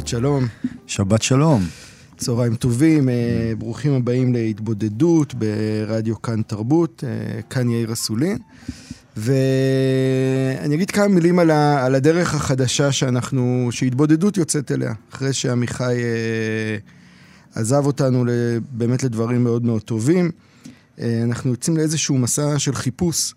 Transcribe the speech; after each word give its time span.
שבת 0.00 0.08
שלום, 0.08 0.46
שבת 0.86 1.22
שלום. 1.22 1.62
צהריים 2.16 2.54
טובים, 2.54 3.08
אה, 3.08 3.52
ברוכים 3.58 3.92
הבאים 3.92 4.32
להתבודדות 4.32 5.34
ברדיו 5.34 6.22
כאן 6.22 6.42
תרבות, 6.42 7.04
אה, 7.06 7.42
כאן 7.42 7.70
יאיר 7.70 7.92
אסולין. 7.92 8.38
ואני 9.16 10.74
אגיד 10.74 10.90
כמה 10.90 11.08
מילים 11.08 11.38
על, 11.38 11.50
ה, 11.50 11.86
על 11.86 11.94
הדרך 11.94 12.34
החדשה 12.34 12.92
שאנחנו, 12.92 13.68
שהתבודדות 13.70 14.36
יוצאת 14.36 14.72
אליה, 14.72 14.92
אחרי 15.12 15.32
שעמיחי 15.32 15.96
אה, 15.96 16.76
עזב 17.54 17.86
אותנו 17.86 18.24
באמת 18.70 19.02
לדברים 19.02 19.44
מאוד 19.44 19.64
מאוד 19.64 19.82
טובים. 19.82 20.30
אה, 21.00 21.20
אנחנו 21.24 21.50
יוצאים 21.50 21.76
לאיזשהו 21.76 22.18
מסע 22.18 22.58
של 22.58 22.74
חיפוש 22.74 23.34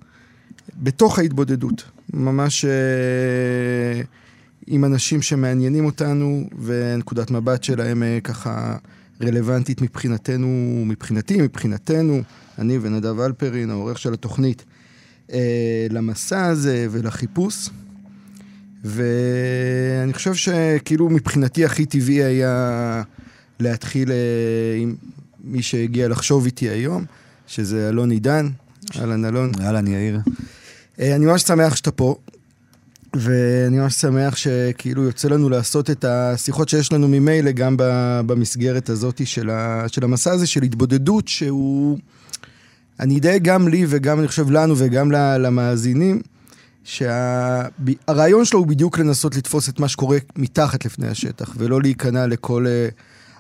בתוך 0.78 1.20
ההתבודדות, 1.20 1.84
ממש 2.14 2.66
אה, 2.66 4.02
עם 4.68 4.86
אנשים 4.86 5.22
שמעניינים 5.22 5.86
אותנו, 5.86 6.50
ונקודת 6.64 7.32
מבט 7.32 7.64
שלהם 7.64 8.04
אה, 8.04 8.20
ככה 8.24 8.78
רלוונטית 9.22 9.82
מבחינתנו, 9.82 10.84
מבחינתי, 10.86 11.42
מבחינתנו, 11.42 12.22
אני 12.60 12.78
ונדב 12.82 13.20
אלפרין, 13.20 13.70
העורך 13.70 14.00
של 14.00 14.14
התוכנית, 14.14 14.66
אה, 15.34 15.88
למסע 15.90 16.46
הזה 16.46 16.88
ולחיפוש. 16.92 17.70
ואני 18.84 20.14
חושב 20.14 20.34
שכאילו 20.34 21.10
מבחינתי 21.10 21.66
הכי 21.66 21.86
טבעי 21.86 22.24
היה 22.24 23.04
להתחיל 23.60 24.12
אה, 24.12 24.16
עם 24.78 24.96
מי 25.44 25.62
שהגיע 25.62 26.08
לחשוב 26.08 26.46
איתי 26.46 26.70
היום, 26.70 27.06
שזה 27.48 27.90
אלון 27.90 28.12
עידן. 28.12 28.50
אהלן 29.00 29.26
אלון. 29.26 29.52
אהלן 29.62 29.88
יאיר. 29.88 30.20
אני 31.00 31.26
ממש 31.26 31.42
שמח 31.42 31.76
שאתה 31.76 31.92
פה, 31.92 32.16
ואני 33.16 33.80
ממש 33.80 33.94
שמח 33.94 34.36
שכאילו 34.36 35.04
יוצא 35.04 35.28
לנו 35.28 35.50
לעשות 35.50 35.90
את 35.90 36.06
השיחות 36.08 36.70
שיש 36.70 36.94
לנו 36.94 37.08
ממילא 37.08 37.52
גם 37.52 37.76
במסגרת 38.26 38.90
הזאת 38.90 39.28
של, 39.28 39.50
ה- 39.50 39.86
של 39.88 40.04
המסע 40.04 40.32
הזה 40.32 40.48
של 40.48 40.64
התבודדות, 40.64 41.28
שהוא... 41.28 41.98
אני 43.00 43.20
די 43.20 43.40
גם 43.40 43.68
לי 43.68 43.86
וגם 43.90 44.20
אני 44.20 44.28
חושב 44.28 44.52
לנו 44.52 44.74
וגם 44.78 45.12
למאזינים, 45.12 46.22
שהרעיון 46.84 48.46
שלו 48.46 48.60
הוא 48.60 48.68
בדיוק 48.68 49.00
לנסות 49.00 49.36
לתפוס 49.36 49.70
את 49.70 49.80
מה 49.80 49.88
שקורה 49.88 50.18
מתחת 50.36 50.86
לפני 50.86 51.08
השטח, 51.08 51.56
ולא 51.58 51.82
להיכנע 51.82 52.28
לכל 52.28 52.66
אה, 52.68 52.88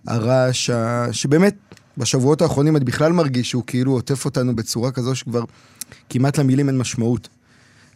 הרעש 0.07 0.69
ה- 0.69 1.07
שבאמת 1.11 1.55
בשבועות 1.97 2.41
האחרונים 2.41 2.75
אני 2.75 2.85
בכלל 2.85 3.11
מרגיש 3.11 3.49
שהוא 3.49 3.63
כאילו 3.67 3.91
עוטף 3.91 4.25
אותנו 4.25 4.55
בצורה 4.55 4.91
כזו 4.91 5.15
שכבר 5.15 5.43
כמעט 6.09 6.37
למילים 6.39 6.67
אין 6.69 6.77
משמעות. 6.77 7.27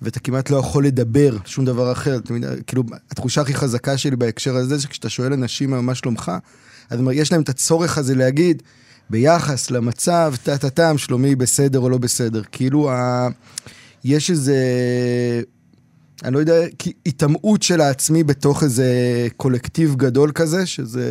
ואתה 0.01 0.19
כמעט 0.19 0.49
לא 0.49 0.57
יכול 0.57 0.85
לדבר 0.85 1.37
שום 1.45 1.65
דבר 1.65 1.91
אחר. 1.91 2.19
תמיד, 2.19 2.45
כאילו, 2.67 2.83
התחושה 3.11 3.41
הכי 3.41 3.53
חזקה 3.53 3.97
שלי 3.97 4.15
בהקשר 4.15 4.55
הזה, 4.55 4.81
שכשאתה 4.81 5.09
שואל 5.09 5.33
אנשים 5.33 5.69
מה 5.85 5.95
שלומך, 5.95 6.31
אז 6.89 6.99
יש 7.13 7.31
להם 7.31 7.41
את 7.41 7.49
הצורך 7.49 7.97
הזה 7.97 8.15
להגיד, 8.15 8.63
ביחס 9.09 9.71
למצב, 9.71 10.33
טה-טה-טם, 10.43 10.97
שלומי 10.97 11.35
בסדר 11.35 11.79
או 11.79 11.89
לא 11.89 11.97
בסדר. 11.97 12.41
כאילו, 12.51 12.91
ה... 12.91 13.27
יש 14.03 14.31
איזה, 14.31 14.55
אני 16.23 16.33
לא 16.33 16.39
יודע, 16.39 16.55
היטמעות 17.05 17.63
של 17.63 17.81
העצמי 17.81 18.23
בתוך 18.23 18.63
איזה 18.63 18.87
קולקטיב 19.37 19.95
גדול 19.95 20.31
כזה, 20.31 20.65
שזה 20.65 21.05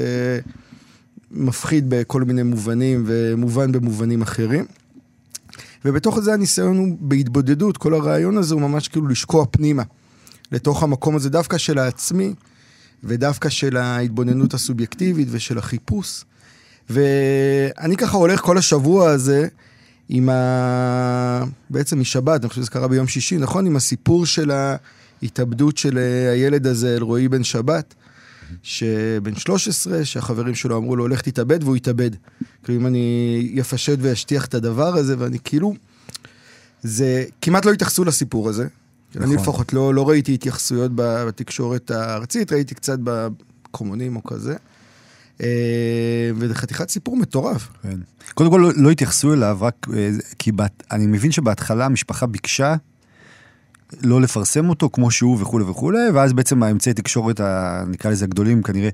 מפחיד 1.31 1.85
בכל 1.89 2.23
מיני 2.23 2.43
מובנים 2.43 3.05
ומובן 3.07 3.73
במובנים 3.73 4.23
אחרים. 4.23 4.65
ובתוך 5.87 6.21
זה 6.21 6.33
הניסיון 6.35 6.79
הוא 6.79 6.97
בהתבודדות, 7.01 7.77
כל 7.77 7.95
הרעיון 7.95 8.39
הזה 8.39 8.55
הוא 8.55 8.63
ממש 8.63 8.89
כאילו 8.89 9.09
לשקוע 9.09 9.45
פנימה, 9.51 9.83
לתוך 10.53 10.83
המקום 10.83 11.17
הזה, 11.17 11.31
דווקא 11.31 11.59
של 11.59 11.79
העצמי, 11.79 12.35
ודווקא 13.05 13.49
של 13.49 13.77
ההתבוננות 13.77 14.55
הסובייקטיבית 14.55 15.29
ושל 15.31 15.59
החיפוש. 15.59 16.25
ואני 16.91 17.97
ככה 17.97 18.17
הולך 18.17 18.41
כל 18.41 18.59
השבוע 18.59 19.11
הזה 19.11 19.49
עם 20.09 20.29
ה... 20.29 21.45
בעצם 21.71 22.01
משבת, 22.01 22.41
אני 22.41 22.49
חושב 22.49 22.61
שזה 22.61 22.71
קרה 22.71 22.89
ביום 22.89 23.09
שישי, 23.09 23.37
נכון? 23.37 23.67
עם 23.67 23.77
הסיפור 23.77 24.27
של 24.27 24.51
ההתאבדות 25.23 25.77
של 25.77 25.99
הילד 26.33 26.67
הזה, 26.67 26.97
אלרועי 26.97 27.29
בן 27.29 27.45
שבת. 27.45 27.95
שבן 28.62 29.34
13, 29.34 30.05
שהחברים 30.05 30.55
שלו 30.55 30.77
אמרו 30.77 30.97
לו, 30.97 31.05
הולך 31.05 31.21
תתאבד, 31.21 31.62
והוא 31.62 31.77
התאבד. 31.77 32.11
כאילו, 32.65 32.81
אם 32.81 32.87
אני 32.87 33.57
אפשט 33.61 33.99
ואשטיח 34.01 34.47
את 34.47 34.55
הדבר 34.55 34.97
הזה, 34.97 35.15
ואני 35.19 35.39
כאילו... 35.45 35.75
זה... 36.83 37.25
כמעט 37.43 37.65
לא 37.65 37.73
התייחסו 37.73 38.05
לסיפור 38.05 38.49
הזה. 38.49 38.67
נכון. 39.15 39.23
אני 39.23 39.37
לפחות 39.43 39.73
לא, 39.73 39.95
לא 39.95 40.09
ראיתי 40.09 40.34
התייחסויות 40.34 40.93
בתקשורת 40.95 41.91
הארצית, 41.91 42.53
ראיתי 42.53 42.75
קצת 42.75 42.99
בקומונים 43.05 44.17
או 44.17 44.25
כזה. 44.25 44.57
וזה 46.37 46.55
חתיכת 46.55 46.91
סיפור 46.91 47.17
מטורף. 47.17 47.69
כן. 47.83 47.99
קודם 48.34 48.51
כל, 48.51 48.59
לא, 48.59 48.71
לא 48.77 48.91
התייחסו 48.91 49.33
אליו, 49.33 49.59
רק 49.61 49.87
כי 50.39 50.53
בת, 50.53 50.83
אני 50.93 51.07
מבין 51.07 51.33
שבהתחלה 51.33 51.87
המשפחה 51.87 52.27
ביקשה 52.27 52.75
לא 54.03 54.21
לפרסם 54.21 54.69
אותו 54.69 54.91
כמו 54.93 55.11
שהוא 55.11 55.37
וכולי 55.41 55.65
וכולי, 55.65 56.11
ואז 56.15 56.33
בעצם 56.33 56.63
האמצעי 56.63 56.95
תקשורת, 56.95 57.41
ה, 57.41 57.85
נקרא 57.89 58.11
לזה 58.11 58.25
הגדולים 58.25 58.63
כנראה, 58.63 58.89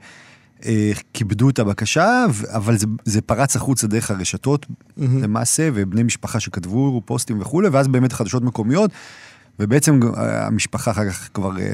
אה, 0.66 0.92
כיבדו 1.12 1.48
את 1.48 1.58
הבקשה, 1.58 2.25
אבל 2.48 2.76
זה, 2.78 2.86
זה 3.04 3.20
פרץ 3.20 3.56
החוצה 3.56 3.86
דרך 3.86 4.10
הרשתות 4.10 4.66
mm-hmm. 4.66 5.02
למעשה, 5.22 5.69
ובני 5.75 6.02
משפחה 6.02 6.41
שכתבו 6.41 7.02
פוסטים 7.04 7.41
וכולי, 7.41 7.69
ואז 7.69 7.88
באמת 7.88 8.12
חדשות 8.12 8.42
מקומיות, 8.42 8.91
ובעצם 9.58 10.00
המשפחה 10.16 10.91
אחר 10.91 11.10
כך 11.10 11.28
כבר 11.34 11.58
אה, 11.58 11.66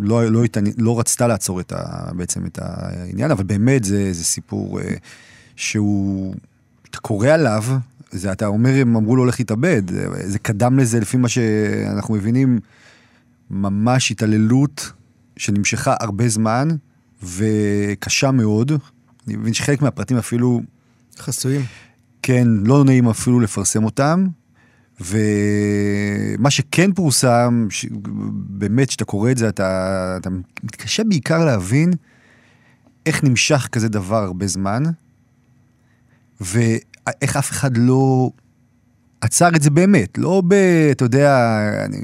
לא, 0.00 0.24
לא, 0.24 0.42
לא, 0.42 0.42
לא 0.78 0.98
רצתה 0.98 1.26
לעצור 1.26 1.60
את 1.60 1.72
ה, 1.72 2.12
בעצם 2.16 2.46
את 2.46 2.58
העניין, 2.62 3.30
אבל 3.30 3.44
באמת 3.44 3.84
זה, 3.84 4.12
זה 4.12 4.24
סיפור 4.24 4.80
אה, 4.80 4.94
שהוא, 5.56 6.34
אתה 6.90 6.98
קורא 6.98 7.28
עליו, 7.28 7.64
זה 8.12 8.32
אתה 8.32 8.46
אומר, 8.46 8.70
הם 8.80 8.96
אמרו 8.96 9.16
לו 9.16 9.22
הולך 9.22 9.40
להתאבד, 9.40 9.82
זה 10.24 10.38
קדם 10.38 10.78
לזה, 10.78 11.00
לפי 11.00 11.16
מה 11.16 11.28
שאנחנו 11.28 12.14
מבינים, 12.14 12.58
ממש 13.50 14.10
התעללות 14.10 14.92
שנמשכה 15.36 15.94
הרבה 16.00 16.28
זמן 16.28 16.68
וקשה 17.22 18.30
מאוד. 18.30 18.72
אני 19.26 19.36
מבין 19.36 19.54
שחלק 19.54 19.82
מהפרטים 19.82 20.16
אפילו... 20.16 20.62
חסויים. 21.18 21.60
כן, 22.22 22.48
לא 22.48 22.84
נעים 22.84 23.08
אפילו 23.08 23.40
לפרסם 23.40 23.84
אותם. 23.84 24.26
ומה 25.00 26.50
שכן 26.50 26.92
פורסם, 26.92 27.66
ש... 27.70 27.86
באמת, 28.32 28.88
כשאתה 28.88 29.04
קורא 29.04 29.30
את 29.30 29.38
זה, 29.38 29.48
אתה, 29.48 30.16
אתה 30.20 30.30
מתקשה 30.62 31.04
בעיקר 31.04 31.44
להבין 31.44 31.92
איך 33.06 33.24
נמשך 33.24 33.68
כזה 33.72 33.88
דבר 33.88 34.22
הרבה 34.22 34.46
זמן, 34.46 34.82
ו... 36.40 36.58
איך 37.22 37.36
אף 37.36 37.50
אחד 37.50 37.76
לא 37.76 38.30
עצר 39.20 39.48
את 39.56 39.62
זה 39.62 39.70
באמת, 39.70 40.18
לא 40.18 40.42
ב... 40.48 40.54
אתה 40.90 41.04
יודע, 41.04 41.58
אני 41.84 41.98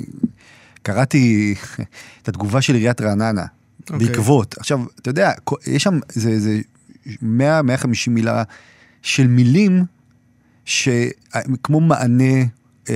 קראתי 0.83 1.55
את 2.23 2.29
התגובה 2.29 2.63
של 2.63 2.75
עיריית 2.75 3.01
רעננה, 3.01 3.43
okay. 3.43 3.93
אוקיי. 3.93 4.09
בעקבות. 4.09 4.59
עכשיו, 4.59 4.81
אתה 5.01 5.11
יודע, 5.11 5.33
יש 5.67 5.83
שם 5.83 5.99
איזה, 6.17 6.31
איזה 6.31 6.61
100-150 7.07 7.17
מילה 8.09 8.43
של 9.03 9.27
מילים 9.27 9.85
שכמו 10.65 11.81
מענה, 11.81 12.45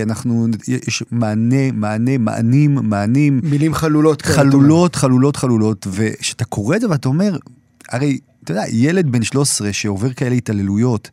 אנחנו, 0.02 0.46
יש 0.68 1.02
מענה, 1.10 1.72
מענה, 1.72 2.18
מענים, 2.18 2.74
מענים. 2.74 3.40
מילים 3.42 3.74
חלולות. 3.74 4.22
חלולות, 4.22 4.96
חלולות, 4.96 5.36
חלולות, 5.36 5.86
וכשאתה 5.90 6.44
קורא 6.44 6.76
את 6.76 6.80
זה 6.80 6.90
ואתה 6.90 7.08
אומר, 7.08 7.36
הרי, 7.88 8.18
אתה 8.44 8.52
יודע, 8.52 8.64
ילד 8.68 9.12
בן 9.12 9.22
13 9.22 9.72
שעובר 9.72 10.12
כאלה 10.12 10.34
התעללויות, 10.34 11.10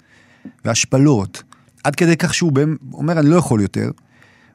והשפלות, 0.65 1.43
עד 1.83 1.95
כדי 1.95 2.17
כך 2.17 2.33
שהוא 2.33 2.51
אומר, 2.93 3.19
אני 3.19 3.29
לא 3.29 3.35
יכול 3.35 3.61
יותר. 3.61 3.91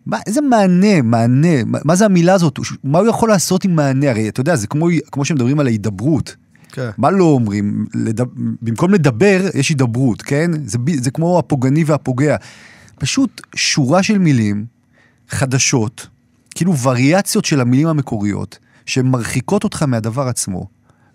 מה, 0.06 0.18
איזה 0.26 0.40
מענה, 0.40 1.02
מענה, 1.02 1.64
מה, 1.66 1.78
מה 1.84 1.96
זה 1.96 2.04
המילה 2.04 2.34
הזאת? 2.34 2.58
מה 2.84 2.98
הוא 2.98 3.08
יכול 3.08 3.28
לעשות 3.28 3.64
עם 3.64 3.76
מענה? 3.76 4.10
הרי 4.10 4.28
אתה 4.28 4.40
יודע, 4.40 4.56
זה 4.56 4.66
כמו, 4.66 4.88
כמו 5.12 5.24
שמדברים 5.24 5.60
על 5.60 5.66
ההידברות. 5.66 6.36
כן. 6.72 6.90
מה 6.98 7.10
לא 7.10 7.24
אומרים? 7.24 7.86
לדבר, 7.94 8.30
במקום 8.62 8.90
לדבר, 8.90 9.40
יש 9.54 9.68
הידברות, 9.68 10.22
כן? 10.22 10.50
זה, 10.64 10.78
זה 11.00 11.10
כמו 11.10 11.38
הפוגעני 11.38 11.84
והפוגע. 11.84 12.36
פשוט 12.98 13.40
שורה 13.56 14.02
של 14.02 14.18
מילים 14.18 14.64
חדשות, 15.28 16.08
כאילו 16.54 16.78
וריאציות 16.78 17.44
של 17.44 17.60
המילים 17.60 17.88
המקוריות, 17.88 18.58
שהן 18.86 19.06
מרחיקות 19.06 19.64
אותך 19.64 19.82
מהדבר 19.82 20.28
עצמו. 20.28 20.66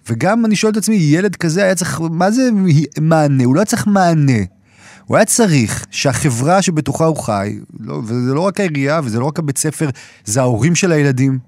וגם 0.09 0.45
אני 0.45 0.55
שואל 0.55 0.71
את 0.71 0.77
עצמי, 0.77 0.95
ילד 0.95 1.35
כזה 1.35 1.63
היה 1.63 1.75
צריך, 1.75 2.01
מה 2.11 2.31
זה 2.31 2.49
מענה? 3.01 3.43
הוא 3.43 3.55
לא 3.55 3.59
היה 3.59 3.65
צריך 3.65 3.87
מענה. 3.87 4.43
הוא 5.09 5.17
היה 5.17 5.25
צריך 5.25 5.85
שהחברה 5.91 6.61
שבתוכה 6.61 7.05
הוא 7.05 7.17
חי, 7.17 7.55
לא, 7.79 8.01
וזה 8.05 8.33
לא 8.33 8.41
רק 8.41 8.59
העירייה 8.59 9.01
וזה 9.03 9.19
לא 9.19 9.25
רק 9.25 9.39
הבית 9.39 9.57
ספר, 9.57 9.89
זה 10.25 10.41
ההורים 10.41 10.75
של 10.75 10.91
הילדים. 10.91 11.39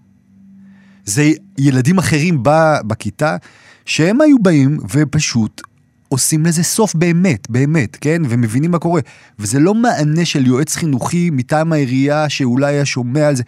זה 1.05 1.29
ילדים 1.57 1.97
אחרים 1.97 2.43
בכיתה, 2.87 3.37
שהם 3.85 4.21
היו 4.21 4.39
באים 4.39 4.77
ופשוט 4.89 5.61
עושים 6.09 6.45
לזה 6.45 6.63
סוף 6.63 6.95
באמת, 6.95 7.49
באמת, 7.49 7.97
כן? 8.01 8.21
ומבינים 8.29 8.71
מה 8.71 8.79
קורה. 8.79 9.01
וזה 9.39 9.59
לא 9.59 9.73
מענה 9.73 10.25
של 10.25 10.47
יועץ 10.47 10.75
חינוכי 10.75 11.29
מטעם 11.29 11.73
העירייה 11.73 12.29
שאולי 12.29 12.73
היה 12.73 12.85
שומע 12.85 13.27
על 13.27 13.35
זה. 13.35 13.43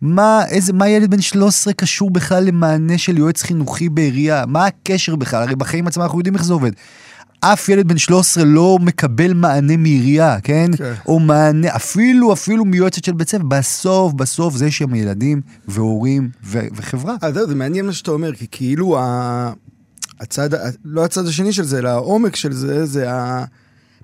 מה, 0.00 0.40
איזה, 0.48 0.72
מה 0.72 0.88
ילד 0.88 1.10
בן 1.10 1.20
13 1.20 1.72
קשור 1.72 2.10
בכלל 2.10 2.44
למענה 2.44 2.98
של 2.98 3.18
יועץ 3.18 3.42
חינוכי 3.42 3.88
בעירייה? 3.88 4.46
מה 4.46 4.66
הקשר 4.66 5.16
בכלל? 5.16 5.42
הרי 5.42 5.56
בחיים 5.56 5.86
עצמם 5.86 6.02
אנחנו 6.02 6.18
יודעים 6.18 6.34
איך 6.34 6.44
זה 6.44 6.52
עובד. 6.52 6.72
אף 7.52 7.68
ילד 7.68 7.88
בן 7.88 7.98
13 7.98 8.44
לא 8.44 8.78
מקבל 8.80 9.32
מענה 9.32 9.76
מעירייה, 9.76 10.40
כן? 10.40 10.70
כן? 10.76 10.92
או 11.06 11.20
מענה, 11.20 11.76
אפילו, 11.76 12.32
אפילו 12.32 12.64
מיועצת 12.64 13.04
של 13.04 13.12
בית 13.12 13.28
ספר. 13.28 13.42
בסוף, 13.42 14.12
בסוף 14.12 14.56
זה 14.56 14.70
שהם 14.70 14.94
ילדים 14.94 15.40
והורים 15.68 16.30
ו- 16.44 16.66
וחברה. 16.74 17.16
אז 17.22 17.34
זהו, 17.34 17.48
זה 17.48 17.54
מעניין 17.54 17.86
מה 17.86 17.92
שאתה 17.92 18.10
אומר, 18.10 18.34
כי 18.34 18.46
כאילו 18.50 18.98
ה... 18.98 19.52
הצד, 20.20 20.48
לא 20.84 21.04
הצד 21.04 21.26
השני 21.26 21.52
של 21.52 21.64
זה, 21.64 21.78
אלא 21.78 21.88
העומק 21.88 22.36
של 22.36 22.52
זה, 22.52 22.86
זה 22.86 23.12
ה... 23.12 23.44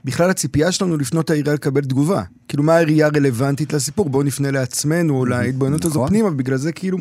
בכלל 0.04 0.30
הציפייה 0.30 0.72
שלנו 0.72 0.96
לפנות 0.96 1.30
לעירייה 1.30 1.54
לקבל 1.54 1.80
תגובה. 1.80 2.22
כאילו, 2.48 2.62
מה 2.62 2.74
העירייה 2.74 3.08
רלוונטית 3.08 3.72
לסיפור? 3.72 4.10
בואו 4.10 4.22
נפנה 4.22 4.50
לעצמנו, 4.50 5.16
או 5.16 5.26
להתבוננות 5.26 5.84
הזו 5.84 5.94
נכון. 5.94 6.08
פנימה, 6.08 6.28
ובגלל 6.28 6.56
זה 6.56 6.72
כאילו... 6.72 6.98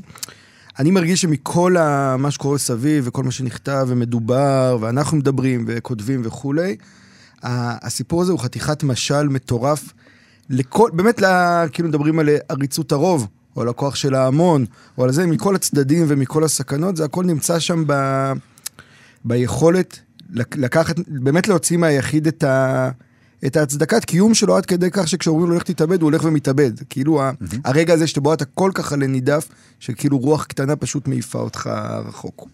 אני 0.80 0.92
מרגיש 0.92 1.22
שמכל 1.22 1.78
ה... 1.78 2.16
מה 2.18 2.32
שקורה 2.32 2.58
סביב, 2.58 3.04
וכל 3.08 3.24
מה 3.24 3.32
שנכתב 3.32 3.86
ומדובר, 3.90 4.78
ואנחנו 4.82 5.18
מדברים 5.18 5.66
וכותבים 5.68 6.22
וכולי, 6.24 6.76
הסיפור 7.44 8.22
הזה 8.22 8.32
הוא 8.32 8.40
חתיכת 8.40 8.84
משל 8.84 9.28
מטורף 9.28 9.94
לכל, 10.50 10.90
באמת, 10.94 11.22
לה, 11.22 11.66
כאילו 11.72 11.90
מדברים 11.90 12.20
על 12.20 12.30
עריצות 12.50 12.92
הרוב, 12.92 13.28
או 13.56 13.62
על 13.62 13.70
הכוח 13.70 13.96
של 13.96 14.16
ההמון, 14.16 14.66
או 14.98 15.04
על 15.04 15.12
זה, 15.12 15.28
מכל 15.28 15.56
הצדדים 15.56 16.06
ומכל 16.08 16.44
הסכנות, 16.44 16.96
זה 16.96 17.06
הכל 17.06 17.26
נמצא 17.26 17.60
שם 17.60 17.84
ב... 17.88 17.94
ביכולת 19.26 20.00
לקחת, 20.56 20.96
באמת 21.08 21.48
להוציא 21.48 21.78
מהיחיד 21.78 22.28
את, 22.28 22.44
ה, 22.44 22.90
את 23.46 23.58
ההצדקת 23.58 24.06
קיום 24.06 24.34
שלו 24.34 24.58
עד 24.58 24.66
כדי 24.66 24.92
כך 24.92 25.08
שכשאומרים 25.08 25.50
לו 25.50 25.56
לך 25.56 25.64
תתאבד, 25.64 26.02
הוא 26.02 26.10
הולך 26.10 26.24
ומתאבד. 26.24 26.72
כאילו 26.90 27.22
mm-hmm. 27.22 27.56
הרגע 27.66 27.94
הזה 27.94 28.08
שבו 28.08 28.34
אתה 28.34 28.46
כל 28.46 28.72
כך 28.74 28.94
עלה 28.94 29.08
נידף, 29.08 29.48
שכאילו 29.80 30.18
רוח 30.18 30.46
קטנה 30.46 30.76
פשוט 30.76 31.08
מעיפה 31.08 31.40
אותך 31.40 31.70
רחוק. 32.06 32.48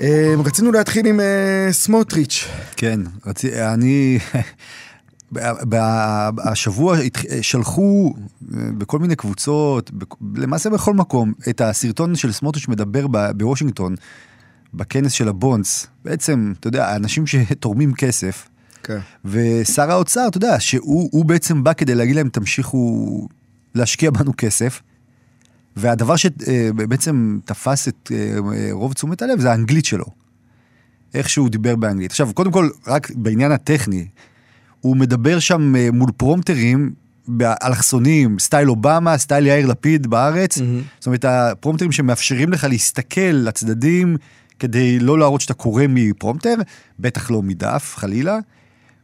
אמ, 0.00 0.40
רצינו 0.44 0.72
להתחיל 0.72 1.06
עם 1.06 1.20
אה, 1.20 1.68
סמוטריץ'. 1.70 2.48
כן, 2.76 3.00
רצי, 3.26 3.62
אני... 3.62 4.18
השבוע 6.44 6.96
שלחו 7.42 8.14
אה, 8.54 8.60
בכל 8.78 8.98
מיני 8.98 9.16
קבוצות, 9.16 9.90
למעשה 10.34 10.70
בכל 10.70 10.94
מקום, 10.94 11.32
את 11.50 11.60
הסרטון 11.60 12.16
של 12.16 12.32
סמוטריץ' 12.32 12.68
מדבר 12.68 13.06
בוושינגטון, 13.36 13.94
בכנס 14.74 15.12
של 15.12 15.28
הבונדס. 15.28 15.86
בעצם, 16.04 16.52
אתה 16.60 16.68
יודע, 16.68 16.96
אנשים 16.96 17.26
שתורמים 17.26 17.94
כסף. 17.94 18.48
כן. 18.82 18.98
ושר 19.24 19.90
האוצר, 19.90 20.28
אתה 20.28 20.36
יודע, 20.36 20.60
שהוא 20.60 21.24
בעצם 21.24 21.64
בא 21.64 21.72
כדי 21.72 21.94
להגיד 21.94 22.16
להם, 22.16 22.28
תמשיכו 22.28 23.28
להשקיע 23.74 24.10
בנו 24.10 24.32
כסף. 24.36 24.82
והדבר 25.76 26.16
שבעצם 26.16 27.38
תפס 27.44 27.88
את 27.88 28.12
אה, 28.14 28.38
רוב 28.70 28.92
תשומת 28.92 29.22
הלב 29.22 29.40
זה 29.40 29.50
האנגלית 29.50 29.84
שלו. 29.84 30.04
איך 31.14 31.28
שהוא 31.28 31.48
דיבר 31.48 31.76
באנגלית. 31.76 32.10
עכשיו, 32.10 32.34
קודם 32.34 32.52
כל, 32.52 32.68
רק 32.86 33.10
בעניין 33.14 33.52
הטכני, 33.52 34.06
הוא 34.80 34.96
מדבר 34.96 35.38
שם 35.38 35.76
אה, 35.76 35.88
מול 35.92 36.10
פרומטרים 36.16 36.92
באלכסונים, 37.28 38.38
סטייל 38.38 38.70
אובמה, 38.70 39.18
סטייל 39.18 39.46
יאיר 39.46 39.66
לפיד 39.66 40.06
בארץ. 40.06 40.58
Mm-hmm. 40.58 40.62
זאת 40.98 41.06
אומרת, 41.06 41.24
הפרומטרים 41.24 41.92
שמאפשרים 41.92 42.52
לך 42.52 42.64
להסתכל 42.64 43.20
לצדדים 43.20 44.16
כדי 44.58 44.98
לא 44.98 45.18
להראות 45.18 45.40
שאתה 45.40 45.54
קורא 45.54 45.84
מפרומטר, 45.88 46.54
בטח 46.98 47.30
לא 47.30 47.42
מדף, 47.42 47.94
חלילה. 47.96 48.38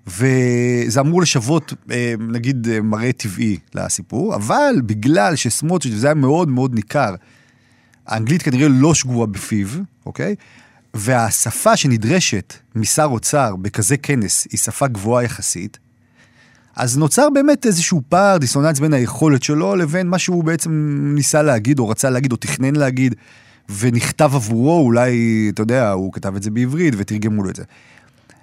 וזה 0.07 1.01
אמור 1.01 1.23
לשוות, 1.23 1.73
אה, 1.91 2.15
נגיד, 2.19 2.69
אה, 2.69 2.81
מראה 2.81 3.13
טבעי 3.13 3.59
לסיפור, 3.75 4.35
אבל 4.35 4.75
בגלל 4.87 5.37
שסמוטריץ', 5.37 5.95
וזה 5.95 6.07
היה 6.07 6.15
מאוד 6.15 6.49
מאוד 6.49 6.75
ניכר, 6.75 7.15
האנגלית 8.07 8.43
כנראה 8.43 8.69
לא 8.69 8.95
שגורה 8.95 9.27
בפיו, 9.27 9.69
אוקיי? 10.07 10.35
והשפה 10.95 11.77
שנדרשת 11.77 12.55
משר 12.77 13.05
אוצר 13.05 13.57
בכזה 13.57 13.97
כנס 13.97 14.47
היא 14.51 14.59
שפה 14.59 14.87
גבוהה 14.87 15.25
יחסית, 15.25 15.79
אז 16.77 16.99
נוצר 16.99 17.31
באמת 17.31 17.67
איזשהו 17.67 18.03
פער, 18.09 18.39
דיסוננס 18.39 18.81
בין 18.81 18.93
היכולת 18.93 19.43
שלו 19.43 19.77
לבין 19.77 20.07
מה 20.07 20.19
שהוא 20.19 20.45
בעצם 20.45 20.99
ניסה 21.15 21.43
להגיד, 21.43 21.79
או 21.79 21.89
רצה 21.89 22.11
להגיד, 22.11 22.33
או 22.33 22.37
תכנן 22.37 22.77
להגיד, 22.77 23.15
ונכתב 23.79 24.31
עבורו, 24.35 24.81
אולי, 24.81 25.51
אתה 25.55 25.63
יודע, 25.63 25.91
הוא 25.91 26.13
כתב 26.13 26.37
את 26.37 26.43
זה 26.43 26.51
בעברית 26.51 26.95
ותרגמו 26.97 27.43
לו 27.43 27.51
את 27.51 27.57
זה. 27.57 27.63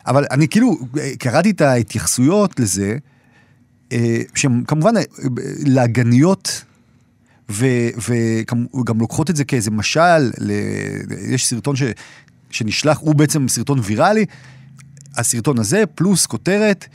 אבל 0.08 0.26
אני 0.32 0.48
כאילו, 0.48 0.78
קראתי 1.20 1.50
את 1.50 1.62
ההתייחסויות 1.62 2.60
לזה, 2.60 2.98
אה, 3.92 4.22
שהן 4.36 4.64
כמובן 4.68 4.98
אה, 4.98 5.02
להגניות 5.66 6.64
וגם 7.50 9.00
לוקחות 9.00 9.30
את 9.30 9.36
זה 9.36 9.44
כאיזה 9.44 9.72
משל, 9.72 10.32
יש 11.28 11.48
סרטון 11.48 11.76
שנשלח, 12.50 12.98
הוא 12.98 13.16
בעצם 13.16 13.48
סרטון 13.48 13.80
ויראלי, 13.84 14.26
הסרטון 15.18 15.60
הזה, 15.60 15.84
פלוס 15.96 16.26
כותרת, 16.26 16.86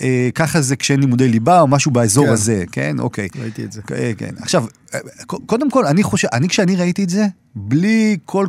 אה, 0.00 0.28
ככה 0.34 0.60
זה 0.60 0.76
כשאין 0.76 1.00
לימודי 1.00 1.28
ליבה 1.28 1.60
או 1.60 1.66
משהו 1.66 1.90
באזור 1.90 2.26
כן. 2.26 2.32
הזה, 2.32 2.64
כן? 2.72 2.98
אוקיי. 2.98 3.28
ראיתי 3.42 3.64
את 3.64 3.72
זה. 3.72 3.80
אה, 3.92 4.12
כן. 4.16 4.30
עכשיו, 4.38 4.66
אה, 4.94 5.00
קודם 5.26 5.70
כל, 5.70 5.86
אני 5.86 6.02
חושב, 6.02 6.28
אני 6.32 6.48
כשאני 6.48 6.76
ראיתי 6.76 7.04
את 7.04 7.10
זה, 7.10 7.26
בלי 7.54 8.16
כל 8.24 8.46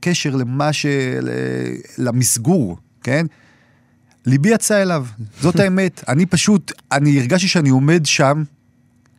קשר 0.00 0.36
למה 0.36 0.72
ש... 0.72 0.86
למסגור, 1.98 2.78
כן? 3.02 3.26
ליבי 4.26 4.48
יצא 4.48 4.82
אליו, 4.82 5.06
זאת 5.40 5.60
האמת. 5.60 6.04
אני 6.08 6.26
פשוט, 6.26 6.72
אני 6.92 7.18
הרגשתי 7.18 7.48
שאני 7.48 7.68
עומד 7.68 8.06
שם, 8.06 8.42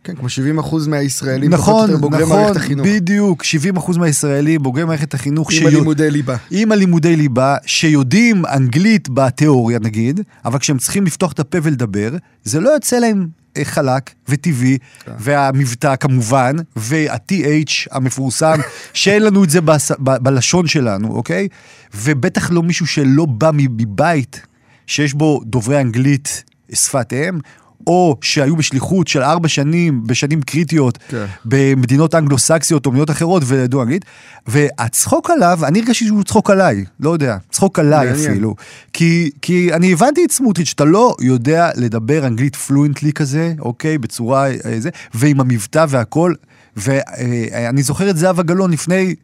כן, 0.09 0.15
כמו 0.15 0.29
70 0.29 0.59
אחוז 0.59 0.87
מהישראלים, 0.87 1.51
נכון, 1.51 1.91
נכון, 1.91 2.11
מערכת 2.11 2.55
החינוך. 2.55 2.87
בדיוק, 2.87 3.43
70 3.43 3.77
אחוז 3.77 3.97
מהישראלים 3.97 4.63
בוגרי 4.63 4.85
מערכת 4.85 5.13
החינוך. 5.13 5.51
עם 5.51 5.57
שיוד... 5.57 5.73
הלימודי 5.73 6.11
ליבה. 6.11 6.35
עם 6.51 6.71
הלימודי 6.71 7.15
ליבה, 7.15 7.55
שיודעים 7.65 8.45
אנגלית 8.45 9.09
בתיאוריה 9.09 9.79
נגיד, 9.79 10.21
אבל 10.45 10.59
כשהם 10.59 10.77
צריכים 10.77 11.05
לפתוח 11.05 11.31
את 11.31 11.39
הפה 11.39 11.57
ולדבר, 11.63 12.09
זה 12.43 12.59
לא 12.59 12.69
יוצא 12.69 12.99
להם 12.99 13.27
אה, 13.57 13.65
חלק 13.65 14.09
וטבעי, 14.29 14.77
כן. 15.05 15.11
והמבטא 15.19 15.95
כמובן, 15.95 16.55
וה-TH 16.75 17.87
המפורסם, 17.91 18.59
שאין 18.93 19.23
לנו 19.23 19.43
את 19.43 19.49
זה 19.49 19.61
בס... 19.61 19.91
ב... 19.91 20.17
בלשון 20.17 20.67
שלנו, 20.67 21.11
אוקיי? 21.15 21.47
ובטח 21.95 22.51
לא 22.51 22.63
מישהו 22.63 22.87
שלא 22.87 23.25
בא 23.25 23.51
מבית 23.53 24.41
שיש 24.87 25.13
בו 25.13 25.41
דוברי 25.45 25.81
אנגלית 25.81 26.43
שפת 26.73 27.13
אם, 27.13 27.39
או 27.87 28.17
שהיו 28.21 28.55
בשליחות 28.55 29.07
של 29.07 29.21
ארבע 29.21 29.47
שנים, 29.47 30.03
בשנים 30.07 30.41
קריטיות, 30.41 30.97
כן. 31.07 31.25
במדינות 31.45 32.15
אנגלו-סקסיות 32.15 32.85
או 32.85 32.91
מדינות 32.91 33.09
אחרות 33.09 33.43
וידעו 33.45 33.81
אנגלית, 33.81 34.05
והצחוק 34.47 35.29
עליו, 35.29 35.59
אני 35.63 35.79
הרגשתי 35.79 36.05
שהוא 36.05 36.23
צחוק 36.23 36.49
עליי, 36.49 36.85
לא 36.99 37.09
יודע, 37.09 37.37
צחוק 37.51 37.79
עליי 37.79 38.09
מעניין. 38.09 38.31
אפילו. 38.31 38.55
כי, 38.93 39.29
כי 39.41 39.73
אני 39.73 39.93
הבנתי 39.93 40.25
את 40.25 40.31
סמוטריץ', 40.31 40.67
שאתה 40.67 40.85
לא 40.85 41.15
יודע 41.21 41.69
לדבר 41.75 42.27
אנגלית 42.27 42.55
פלואנטלי 42.55 43.13
כזה, 43.13 43.53
אוקיי, 43.59 43.97
בצורה 43.97 44.47
אה, 44.49 44.79
זה, 44.79 44.89
ועם 45.13 45.39
המבטא 45.39 45.85
והכל, 45.89 46.33
ואני 46.77 47.83
זוכר 47.83 48.09
את 48.09 48.17
זהבה 48.17 48.43
גלאון 48.43 48.71
לפני 48.71 49.15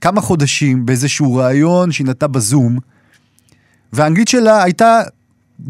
כמה 0.00 0.20
חודשים 0.20 0.86
באיזשהו 0.86 1.34
ראיון 1.34 1.92
שהיא 1.92 2.06
נתנה 2.06 2.28
בזום, 2.28 2.78
והאנגלית 3.92 4.28
שלה 4.28 4.62
הייתה 4.62 5.00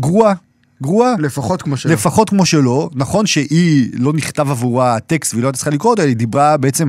גרועה. 0.01 0.35
גרועה. 0.83 1.15
לפחות 1.19 1.63
כמו 1.63 1.77
שלו. 1.77 1.93
לפחות 1.93 2.31
כמו 2.31 2.47
שלו. 2.47 2.91
נכון 2.95 3.27
שהיא 3.27 3.91
לא 3.93 4.13
נכתב 4.13 4.51
עבורה 4.51 5.01
טקסט 5.01 5.35
והיא 5.35 5.43
לא 5.43 5.49
הייתה 5.49 5.57
צריכה 5.57 5.71
לקרוא 5.71 5.91
אותה, 5.91 6.03
היא 6.03 6.17
דיברה 6.17 6.57
בעצם 6.57 6.89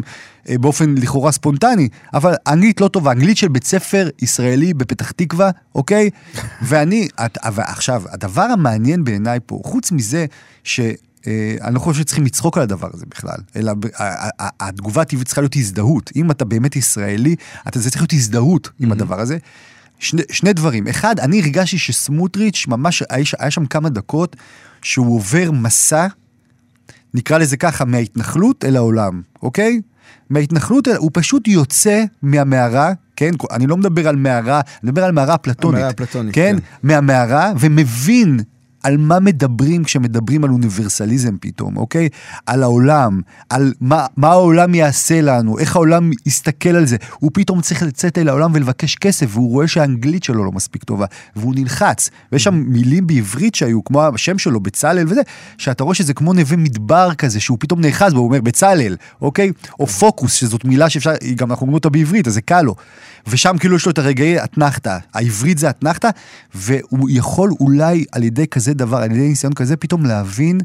אה, 0.49 0.57
באופן 0.57 0.95
לכאורה 0.97 1.31
ספונטני, 1.31 1.89
אבל 2.13 2.33
אנגלית 2.47 2.81
לא 2.81 2.87
טובה, 2.87 3.11
אנגלית 3.11 3.37
של 3.37 3.47
בית 3.47 3.63
ספר 3.63 4.09
ישראלי 4.21 4.73
בפתח 4.73 5.11
תקווה, 5.11 5.49
אוקיי? 5.75 6.09
ואני, 6.67 7.07
את, 7.25 7.37
עכשיו, 7.57 8.03
הדבר 8.09 8.41
המעניין 8.41 9.03
בעיניי 9.03 9.39
פה, 9.45 9.61
חוץ 9.65 9.91
מזה 9.91 10.25
ש... 10.63 10.79
אה, 11.27 11.55
אני 11.61 11.75
לא 11.75 11.79
חושב 11.79 11.99
שצריכים 11.99 12.25
לצחוק 12.25 12.57
על 12.57 12.63
הדבר 12.63 12.89
הזה 12.93 13.05
בכלל, 13.09 13.37
אלא 13.55 13.71
התגובה 14.59 15.01
הטבעית 15.01 15.27
צריכה 15.27 15.41
להיות 15.41 15.55
הזדהות. 15.55 16.11
אם 16.15 16.31
אתה 16.31 16.45
באמת 16.45 16.75
ישראלי, 16.75 17.35
אתה, 17.67 17.79
צריך 17.79 18.01
להיות 18.01 18.13
הזדהות 18.13 18.69
עם 18.79 18.91
הדבר 18.91 19.19
הזה. 19.19 19.37
שני, 20.01 20.21
שני 20.31 20.53
דברים. 20.53 20.87
אחד, 20.87 21.19
אני 21.19 21.41
הרגשתי 21.41 21.77
שסמוטריץ', 21.77 22.65
ממש, 22.67 23.03
היה, 23.09 23.25
היה 23.39 23.51
שם 23.51 23.65
כמה 23.65 23.89
דקות 23.89 24.35
שהוא 24.81 25.15
עובר 25.15 25.51
מסע, 25.51 26.07
נקרא 27.13 27.37
לזה 27.37 27.57
ככה, 27.57 27.85
מההתנחלות 27.85 28.65
אל 28.65 28.75
העולם, 28.75 29.21
אוקיי? 29.43 29.81
מההתנחלות, 30.29 30.87
הוא 30.87 31.11
פשוט 31.13 31.47
יוצא 31.47 32.03
מהמערה, 32.21 32.91
כן? 33.15 33.31
אני 33.51 33.67
לא 33.67 33.77
מדבר 33.77 34.07
על 34.07 34.15
מערה, 34.15 34.59
אני 34.59 34.91
מדבר 34.91 35.03
על 35.03 35.11
מערה 35.11 35.35
אפלטונית. 35.35 35.75
המערה 35.75 35.87
האפלטונית, 35.87 36.35
כן? 36.35 36.55
כן. 36.59 36.65
מהמערה, 36.83 37.51
ומבין 37.59 38.39
על 38.83 38.97
מה 38.97 39.19
מדברים 39.19 39.83
כשמדברים 39.83 40.43
על 40.43 40.49
אוניברסליזם 40.49 41.37
פתאום, 41.41 41.77
אוקיי? 41.77 42.09
על 42.45 42.63
העולם, 42.63 43.21
על 43.49 43.73
מה, 43.81 44.05
מה 44.17 44.27
העולם 44.27 44.75
יעשה 44.75 45.21
לנו, 45.21 45.59
איך 45.59 45.75
העולם 45.75 46.11
יסתכל 46.25 46.69
על 46.69 46.85
זה. 46.85 46.97
הוא 47.19 47.31
פתאום 47.33 47.61
צריך 47.61 47.83
לצאת 47.83 48.17
אל 48.17 48.29
העולם 48.29 48.51
ולבקש 48.53 48.95
כסף, 48.95 49.27
והוא 49.29 49.51
רואה 49.51 49.67
שהאנגלית 49.67 50.23
שלו 50.23 50.45
לא 50.45 50.51
מספיק 50.51 50.83
טובה, 50.83 51.05
והוא 51.35 51.55
נלחץ. 51.55 52.09
ויש 52.31 52.43
שם 52.43 52.63
מילים 52.67 53.07
בעברית 53.07 53.55
שהיו, 53.55 53.83
כמו 53.83 54.03
השם 54.03 54.37
שלו, 54.37 54.59
בצלאל 54.59 55.05
וזה, 55.07 55.21
שאתה 55.57 55.83
רואה 55.83 55.95
שזה 55.95 56.13
כמו 56.13 56.33
נווה 56.33 56.57
מדבר 56.57 57.13
כזה, 57.13 57.39
שהוא 57.39 57.57
פתאום 57.59 57.81
נאחז 57.81 58.13
בו, 58.13 58.19
הוא 58.19 58.27
אומר 58.27 58.41
בצלאל, 58.41 58.95
אוקיי? 59.21 59.51
או 59.79 59.87
פוקוס, 59.87 60.33
שזאת 60.33 60.65
מילה 60.65 60.89
שאפשר, 60.89 61.11
גם 61.35 61.51
אנחנו 61.51 61.61
אומרים 61.61 61.73
אותה 61.73 61.89
בעברית, 61.89 62.27
אז 62.27 62.33
זה 62.33 62.41
קל 62.41 62.61
לו. 62.61 62.75
ושם 63.27 63.55
כאילו 63.59 63.75
יש 63.75 63.85
לו 63.85 63.91
את 63.91 63.97
הרגעי 63.97 64.43
אתנחתא, 64.43 64.97
העברית 65.13 65.57
זה 65.57 65.69
אתנחתא, 65.69 66.09
והוא 66.55 67.09
יכול 67.11 67.51
אולי 67.59 68.05
על 68.11 68.23
ידי 68.23 68.47
כזה 68.47 68.73
דבר, 68.73 68.97
על 68.97 69.11
ידי 69.11 69.27
ניסיון 69.27 69.53
כזה, 69.53 69.77
פתאום 69.77 70.05
להבין 70.05 70.57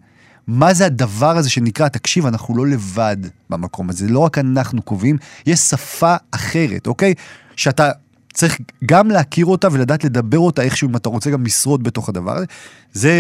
מה 0.46 0.74
זה 0.74 0.86
הדבר 0.86 1.36
הזה 1.36 1.50
שנקרא, 1.50 1.88
תקשיב, 1.88 2.26
אנחנו 2.26 2.56
לא 2.56 2.66
לבד 2.66 3.16
במקום 3.50 3.90
הזה, 3.90 4.08
לא 4.08 4.18
רק 4.18 4.38
אנחנו 4.38 4.82
קובעים, 4.82 5.16
יש 5.46 5.60
שפה 5.60 6.16
אחרת, 6.30 6.86
אוקיי? 6.86 7.14
שאתה 7.56 7.90
צריך 8.34 8.58
גם 8.84 9.10
להכיר 9.10 9.46
אותה 9.46 9.68
ולדעת 9.72 10.04
לדבר 10.04 10.38
אותה 10.38 10.62
איכשהו, 10.62 10.88
אם 10.88 10.96
אתה 10.96 11.08
רוצה 11.08 11.30
גם 11.30 11.44
לשרוד 11.44 11.82
בתוך 11.82 12.08
הדבר 12.08 12.36
הזה. 12.36 12.46
זה... 12.92 13.12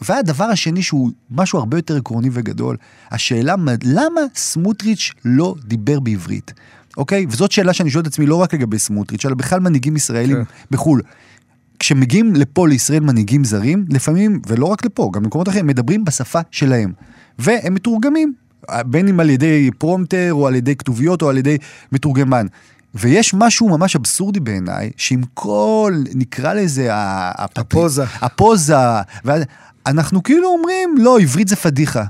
והדבר 0.00 0.44
השני 0.44 0.82
שהוא 0.82 1.10
משהו 1.30 1.58
הרבה 1.58 1.78
יותר 1.78 1.96
עקרוני 1.96 2.28
וגדול, 2.32 2.76
השאלה 3.10 3.56
מה- 3.56 3.72
למה 3.84 4.20
סמוטריץ' 4.34 5.10
לא 5.24 5.54
דיבר 5.64 6.00
בעברית, 6.00 6.52
אוקיי? 6.96 7.26
וזאת 7.28 7.52
שאלה 7.52 7.72
שאני 7.72 7.90
שואל 7.90 8.02
את 8.02 8.06
עצמי 8.06 8.26
לא 8.26 8.36
רק 8.36 8.54
לגבי 8.54 8.78
סמוטריץ', 8.78 9.26
אלא 9.26 9.34
בכלל 9.34 9.60
מנהיגים 9.60 9.96
ישראלים 9.96 10.36
כן. 10.36 10.42
בחו"ל. 10.70 11.02
כשמגיעים 11.78 12.34
לפה 12.34 12.68
לישראל 12.68 13.00
מנהיגים 13.00 13.44
זרים, 13.44 13.84
לפעמים, 13.90 14.40
ולא 14.46 14.66
רק 14.66 14.84
לפה, 14.84 15.10
גם 15.14 15.22
במקומות 15.22 15.48
אחרים, 15.48 15.66
מדברים 15.66 16.04
בשפה 16.04 16.40
שלהם. 16.50 16.92
והם 17.38 17.74
מתורגמים, 17.74 18.32
בין 18.86 19.08
אם 19.08 19.20
על 19.20 19.30
ידי 19.30 19.70
פרומטר, 19.78 20.28
או 20.32 20.46
על 20.46 20.54
ידי 20.54 20.76
כתוביות, 20.76 21.22
או 21.22 21.28
על 21.28 21.36
ידי 21.38 21.56
מתורגמן. 21.92 22.46
ויש 22.94 23.34
משהו 23.34 23.68
ממש 23.68 23.96
אבסורדי 23.96 24.40
בעיניי, 24.40 24.90
שעם 24.96 25.20
כל, 25.34 25.94
נקרא 26.14 26.54
לזה, 26.54 26.88
הפ- 26.92 27.58
הפוזה. 27.58 28.04
הפוזה, 28.20 28.76
ואז 29.24 29.42
אנחנו 29.86 30.22
כאילו 30.22 30.48
אומרים, 30.48 30.94
לא, 30.98 31.20
עברית 31.20 31.48
זה 31.48 31.56
פדיחה. 31.56 32.04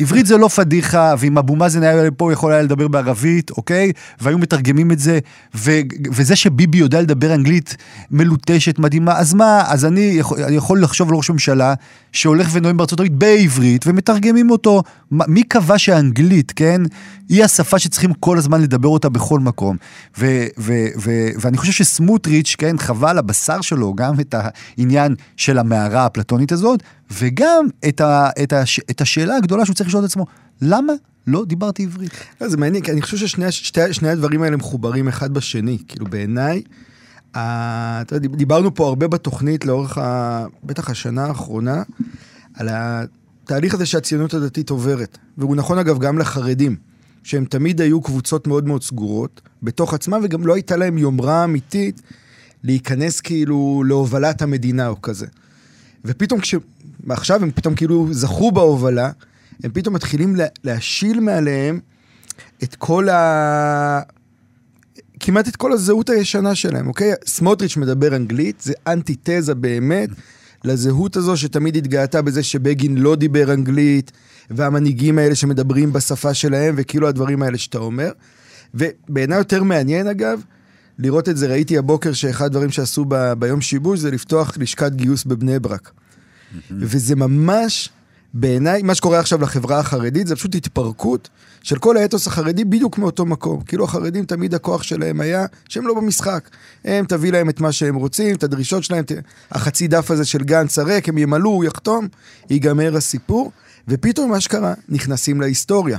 עברית 0.00 0.26
זה 0.26 0.36
לא 0.36 0.48
פדיחה, 0.48 1.14
ואם 1.18 1.38
אבו 1.38 1.56
מאזן 1.56 1.82
היה 1.82 2.10
פה, 2.10 2.24
הוא 2.24 2.32
יכול 2.32 2.52
היה 2.52 2.62
לדבר 2.62 2.88
בערבית, 2.88 3.50
אוקיי? 3.50 3.92
והיו 4.20 4.38
מתרגמים 4.38 4.92
את 4.92 4.98
זה, 4.98 5.18
ו- 5.54 5.80
וזה 6.12 6.36
שביבי 6.36 6.78
יודע 6.78 7.00
לדבר 7.00 7.34
אנגלית 7.34 7.76
מלוטשת, 8.10 8.78
מדהימה, 8.78 9.18
אז 9.18 9.34
מה, 9.34 9.62
אז 9.66 9.84
אני 9.84 10.00
יכול, 10.00 10.42
אני 10.42 10.56
יכול 10.56 10.82
לחשוב 10.82 11.08
על 11.08 11.14
ראש 11.14 11.30
ממשלה 11.30 11.74
שהולך 12.12 12.48
ונואם 12.52 12.76
בארצות 12.76 13.00
הברית 13.00 13.12
בעברית, 13.12 13.86
ומתרגמים 13.86 14.50
אותו. 14.50 14.82
מי 15.10 15.42
קבע 15.42 15.78
שהאנגלית, 15.78 16.52
כן, 16.56 16.82
היא 17.28 17.44
השפה 17.44 17.78
שצריכים 17.78 18.12
כל 18.20 18.38
הזמן 18.38 18.60
לדבר 18.60 18.88
אותה 18.88 19.08
בכל 19.08 19.40
מקום. 19.40 19.76
ו- 20.18 20.46
ו- 20.58 20.86
ו- 20.98 21.28
ואני 21.40 21.56
חושב 21.56 21.72
שסמוטריץ', 21.72 22.54
כן, 22.58 22.78
חווה 22.78 23.10
על 23.10 23.18
הבשר 23.18 23.60
שלו 23.60 23.94
גם 23.94 24.20
את 24.20 24.34
העניין 24.38 25.14
של 25.36 25.58
המערה 25.58 26.02
האפלטונית 26.02 26.52
הזאת, 26.52 26.82
וגם 27.12 27.66
את, 27.88 28.00
ה- 28.00 28.30
את, 28.42 28.52
הש- 28.52 28.80
את 28.90 29.00
השאלה 29.00 29.36
הגדולה 29.36 29.64
שהוא 29.64 29.74
צריך 29.74 29.88
לשאול 29.88 30.04
את 30.04 30.08
עצמו, 30.08 30.26
למה 30.62 30.92
לא 31.26 31.44
דיברתי 31.44 31.82
עברית? 31.82 32.10
לא, 32.40 32.48
זה 32.48 32.56
מעניין, 32.56 32.84
כי 32.84 32.92
אני 32.92 33.02
חושב 33.02 33.16
ששני 33.16 33.52
שתי, 33.52 33.92
שני 33.94 34.08
הדברים 34.08 34.42
האלה 34.42 34.56
מחוברים 34.56 35.08
אחד 35.08 35.34
בשני. 35.34 35.78
כאילו 35.88 36.06
בעיניי, 36.06 36.62
ה- 37.36 38.02
דיברנו 38.36 38.74
פה 38.74 38.88
הרבה 38.88 39.08
בתוכנית 39.08 39.64
לאורך, 39.64 39.98
ה, 39.98 40.46
בטח 40.64 40.90
השנה 40.90 41.24
האחרונה, 41.24 41.82
על 42.54 42.68
התהליך 42.70 43.74
הזה 43.74 43.86
שהציונות 43.86 44.34
הדתית 44.34 44.70
עוברת. 44.70 45.18
והוא 45.38 45.56
נכון 45.56 45.78
אגב 45.78 45.98
גם 45.98 46.18
לחרדים, 46.18 46.76
שהם 47.22 47.44
תמיד 47.44 47.80
היו 47.80 48.00
קבוצות 48.00 48.46
מאוד 48.46 48.66
מאוד 48.66 48.82
סגורות 48.82 49.40
בתוך 49.62 49.94
עצמם, 49.94 50.20
וגם 50.22 50.46
לא 50.46 50.54
הייתה 50.54 50.76
להם 50.76 50.98
יומרה 50.98 51.44
אמיתית 51.44 52.02
להיכנס 52.64 53.20
כאילו 53.20 53.82
להובלת 53.86 54.42
המדינה 54.42 54.88
או 54.88 55.02
כזה. 55.02 55.26
ופתאום 56.04 56.40
כש... 56.40 56.54
עכשיו 57.08 57.42
הם 57.42 57.50
פתאום 57.50 57.74
כאילו 57.74 58.08
זכו 58.10 58.52
בהובלה, 58.52 59.10
הם 59.64 59.70
פתאום 59.72 59.94
מתחילים 59.94 60.36
לה- 60.36 60.46
להשיל 60.64 61.20
מעליהם 61.20 61.80
את 62.62 62.74
כל 62.74 63.08
ה... 63.08 64.00
כמעט 65.20 65.48
את 65.48 65.56
כל 65.56 65.72
הזהות 65.72 66.10
הישנה 66.10 66.54
שלהם, 66.54 66.86
אוקיי? 66.86 67.12
סמוטריץ' 67.26 67.76
מדבר 67.76 68.16
אנגלית, 68.16 68.60
זה 68.60 68.72
אנטיתזה 68.86 69.54
באמת 69.54 70.08
לזהות 70.64 71.16
הזו 71.16 71.36
שתמיד 71.36 71.76
התגאתה 71.76 72.22
בזה 72.22 72.42
שבגין 72.42 72.98
לא 72.98 73.16
דיבר 73.16 73.52
אנגלית, 73.54 74.12
והמנהיגים 74.50 75.18
האלה 75.18 75.34
שמדברים 75.34 75.92
בשפה 75.92 76.34
שלהם, 76.34 76.74
וכאילו 76.78 77.08
הדברים 77.08 77.42
האלה 77.42 77.58
שאתה 77.58 77.78
אומר. 77.78 78.10
ובעיניי 78.74 79.38
יותר 79.38 79.62
מעניין 79.62 80.06
אגב, 80.06 80.42
לראות 80.98 81.28
את 81.28 81.36
זה, 81.36 81.46
ראיתי 81.46 81.78
הבוקר 81.78 82.12
שאחד 82.12 82.46
הדברים 82.46 82.70
שעשו 82.70 83.04
ב, 83.08 83.32
ביום 83.32 83.60
שיבוש 83.60 84.00
זה 84.00 84.10
לפתוח 84.10 84.58
לשכת 84.58 84.92
גיוס 84.92 85.24
בבני 85.24 85.58
ברק. 85.58 85.90
וזה 86.70 87.16
ממש, 87.16 87.88
בעיניי, 88.34 88.82
מה 88.82 88.94
שקורה 88.94 89.18
עכשיו 89.18 89.42
לחברה 89.42 89.78
החרדית 89.78 90.26
זה 90.26 90.36
פשוט 90.36 90.54
התפרקות 90.54 91.28
של 91.62 91.78
כל 91.78 91.96
האתוס 91.96 92.26
החרדי 92.26 92.64
בדיוק 92.64 92.98
מאותו 92.98 93.26
מקום. 93.26 93.60
כאילו 93.60 93.84
החרדים 93.84 94.24
תמיד 94.24 94.54
הכוח 94.54 94.82
שלהם 94.82 95.20
היה 95.20 95.46
שהם 95.68 95.86
לא 95.86 95.94
במשחק. 95.94 96.48
הם 96.84 97.04
תביא 97.04 97.32
להם 97.32 97.48
את 97.48 97.60
מה 97.60 97.72
שהם 97.72 97.94
רוצים, 97.94 98.34
את 98.34 98.42
הדרישות 98.42 98.84
שלהם, 98.84 99.04
ת- 99.04 99.12
החצי 99.52 99.88
דף 99.88 100.10
הזה 100.10 100.24
של 100.24 100.42
גנץ 100.42 100.78
הריק, 100.78 101.08
הם 101.08 101.18
ימלאו, 101.18 101.50
הוא 101.50 101.64
יחתום, 101.64 102.08
ייגמר 102.50 102.96
הסיפור. 102.96 103.52
ופתאום 103.88 104.30
מה 104.30 104.40
שקרה, 104.40 104.74
נכנסים 104.88 105.40
להיסטוריה. 105.40 105.98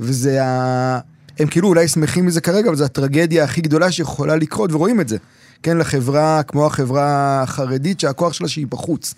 וזה 0.00 0.44
ה... 0.44 0.98
הם 1.38 1.48
כאילו 1.48 1.68
אולי 1.68 1.88
שמחים 1.88 2.26
מזה 2.26 2.40
כרגע, 2.40 2.68
אבל 2.68 2.76
זו 2.76 2.84
הטרגדיה 2.84 3.44
הכי 3.44 3.60
גדולה 3.60 3.92
שיכולה 3.92 4.36
לקרות, 4.36 4.72
ורואים 4.72 5.00
את 5.00 5.08
זה. 5.08 5.16
כן, 5.62 5.78
לחברה, 5.78 6.42
כמו 6.42 6.66
החברה 6.66 7.42
החרדית, 7.42 8.00
שהכוח 8.00 8.32
שלה 8.32 8.48
שהיא 8.48 8.66
בחוץ. 8.66 9.14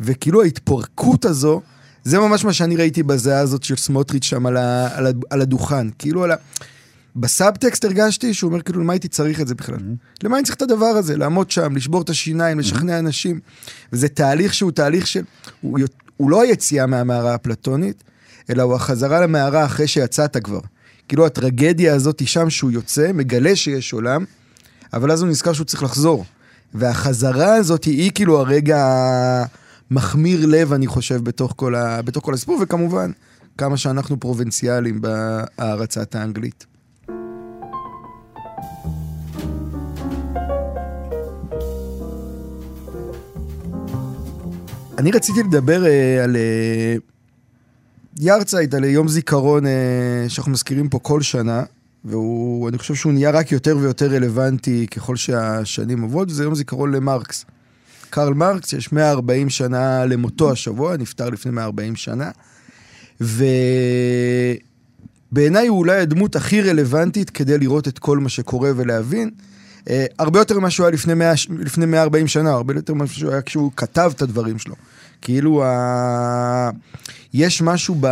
וכאילו 0.00 0.42
ההתפרקות 0.42 1.24
הזו, 1.24 1.60
זה 2.04 2.18
ממש 2.18 2.44
מה 2.44 2.52
שאני 2.52 2.76
ראיתי 2.76 3.02
בזיעה 3.02 3.40
הזאת 3.40 3.62
של 3.62 3.76
סמוטריץ' 3.76 4.24
שם 4.24 4.46
על, 4.46 4.56
ה, 4.56 4.88
על, 4.96 5.06
ה, 5.06 5.10
על 5.30 5.40
הדוכן. 5.40 5.90
כאילו 5.98 6.24
על 6.24 6.30
ה... 6.30 6.36
בסאבטקסט 7.16 7.84
הרגשתי 7.84 8.34
שהוא 8.34 8.48
אומר 8.48 8.62
כאילו, 8.62 8.80
למה 8.80 8.92
הייתי 8.92 9.08
צריך 9.08 9.40
את 9.40 9.48
זה 9.48 9.54
בכלל? 9.54 9.76
למה 10.22 10.36
אני 10.36 10.44
צריך 10.44 10.56
את 10.56 10.62
הדבר 10.62 10.86
הזה? 10.86 11.16
לעמוד 11.16 11.50
שם, 11.50 11.76
לשבור 11.76 12.02
את 12.02 12.10
השיניים, 12.10 12.58
לשכנע 12.58 12.98
אנשים. 12.98 13.40
וזה 13.92 14.08
תהליך 14.08 14.54
שהוא 14.54 14.70
תהליך 14.70 15.06
של... 15.06 15.22
הוא, 15.60 15.78
הוא 16.16 16.30
לא 16.30 16.42
היציאה 16.42 16.86
מהמערה 16.86 17.32
האפלטונית, 17.32 18.04
אלא 18.50 18.62
הוא 18.62 18.74
החזרה 18.74 19.20
למערה 19.20 19.64
אחרי 19.64 19.86
שיצאת 19.86 20.36
כבר. 20.36 20.60
כאילו 21.08 21.26
הטרגדיה 21.26 21.94
הזאת 21.94 22.20
היא 22.20 22.28
שם 22.28 22.50
שהוא 22.50 22.70
יוצא, 22.70 23.12
מגלה 23.14 23.56
שיש 23.56 23.92
עולם, 23.92 24.24
אבל 24.92 25.10
אז 25.10 25.22
הוא 25.22 25.28
נזכר 25.28 25.52
שהוא 25.52 25.64
צריך 25.64 25.82
לחזור. 25.82 26.24
והחזרה 26.74 27.54
הזאת 27.54 27.84
היא, 27.84 28.02
היא 28.02 28.10
כאילו 28.14 28.38
הרגע 28.38 28.84
המחמיר 29.90 30.46
לב, 30.46 30.72
אני 30.72 30.86
חושב, 30.86 31.24
בתוך 31.24 31.52
כל, 31.56 31.74
ה, 31.74 32.02
בתוך 32.02 32.24
כל 32.24 32.34
הסיפור, 32.34 32.58
וכמובן, 32.62 33.10
כמה 33.58 33.76
שאנחנו 33.76 34.20
פרובינציאליים 34.20 35.00
בהערצת 35.00 36.14
האנגלית. 36.14 36.66
אני 44.98 45.10
רציתי 45.10 45.42
לדבר 45.42 45.86
אה, 45.86 46.24
על 46.24 46.36
אה, 46.36 46.96
יארצייט, 48.20 48.74
על 48.74 48.84
יום 48.84 49.08
זיכרון 49.08 49.66
אה, 49.66 50.24
שאנחנו 50.28 50.52
מזכירים 50.52 50.88
פה 50.88 50.98
כל 50.98 51.22
שנה, 51.22 51.62
והוא, 52.04 52.68
אני 52.68 52.78
חושב 52.78 52.94
שהוא 52.94 53.12
נהיה 53.12 53.30
רק 53.30 53.52
יותר 53.52 53.76
ויותר 53.80 54.06
רלוונטי 54.06 54.86
ככל 54.86 55.16
שהשנים 55.16 56.02
עוברות, 56.02 56.30
וזה 56.30 56.44
יום 56.44 56.54
זיכרון 56.54 56.92
למרקס. 56.92 57.44
קרל 58.10 58.34
מרקס, 58.34 58.72
יש 58.72 58.92
140 58.92 59.50
שנה 59.50 60.04
למותו 60.04 60.52
השבוע, 60.52 60.96
נפטר 60.96 61.30
לפני 61.30 61.52
140 61.52 61.96
שנה, 61.96 62.30
ובעיניי 65.30 65.66
הוא 65.66 65.78
אולי 65.78 66.00
הדמות 66.00 66.36
הכי 66.36 66.62
רלוונטית 66.62 67.30
כדי 67.30 67.58
לראות 67.58 67.88
את 67.88 67.98
כל 67.98 68.18
מה 68.18 68.28
שקורה 68.28 68.70
ולהבין. 68.76 69.30
Uh, 69.84 69.90
הרבה 70.18 70.38
יותר 70.38 70.58
ממה 70.58 70.70
שהוא 70.70 70.86
היה 70.86 70.92
לפני, 70.92 71.14
100, 71.14 71.32
לפני 71.58 71.86
140 71.86 72.26
שנה, 72.26 72.50
הרבה 72.50 72.74
יותר 72.74 72.94
ממה 72.94 73.06
שהוא 73.06 73.32
היה 73.32 73.42
כשהוא 73.42 73.72
כתב 73.76 74.12
את 74.16 74.22
הדברים 74.22 74.58
שלו. 74.58 74.74
כאילו, 75.22 75.64
ה... 75.64 76.70
יש 77.32 77.62
משהו 77.62 77.96
ב... 78.00 78.08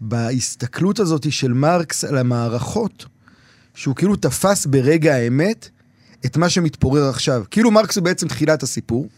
בהסתכלות 0.00 1.00
הזאת 1.00 1.32
של 1.32 1.52
מרקס 1.52 2.04
על 2.04 2.18
המערכות, 2.18 3.06
שהוא 3.74 3.96
כאילו 3.96 4.16
תפס 4.16 4.66
ברגע 4.66 5.14
האמת 5.14 5.68
את 6.26 6.36
מה 6.36 6.48
שמתפורר 6.48 7.08
עכשיו. 7.08 7.44
כאילו 7.50 7.70
מרקס 7.70 7.96
הוא 7.96 8.04
בעצם 8.04 8.28
תחילת 8.28 8.62
הסיפור, 8.62 9.08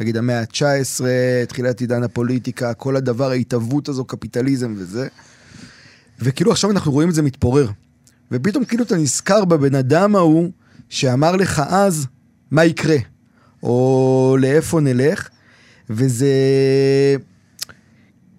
נגיד 0.00 0.16
המאה 0.16 0.40
ה-19, 0.40 1.04
תחילת 1.48 1.80
עידן 1.80 2.02
הפוליטיקה, 2.02 2.74
כל 2.74 2.96
הדבר, 2.96 3.30
ההתהוות 3.30 3.88
הזו, 3.88 4.04
קפיטליזם 4.04 4.74
וזה. 4.76 5.08
וכאילו 6.20 6.52
עכשיו 6.52 6.70
אנחנו 6.70 6.92
רואים 6.92 7.08
את 7.08 7.14
זה 7.14 7.22
מתפורר. 7.22 7.70
ופתאום 8.32 8.64
כאילו 8.64 8.84
אתה 8.84 8.96
נזכר 8.96 9.44
בבן 9.44 9.74
אדם 9.74 10.16
ההוא 10.16 10.50
שאמר 10.88 11.36
לך 11.36 11.62
אז 11.68 12.06
מה 12.50 12.64
יקרה, 12.64 12.96
או 13.62 14.36
לאיפה 14.40 14.80
נלך, 14.80 15.28
וזה... 15.90 16.26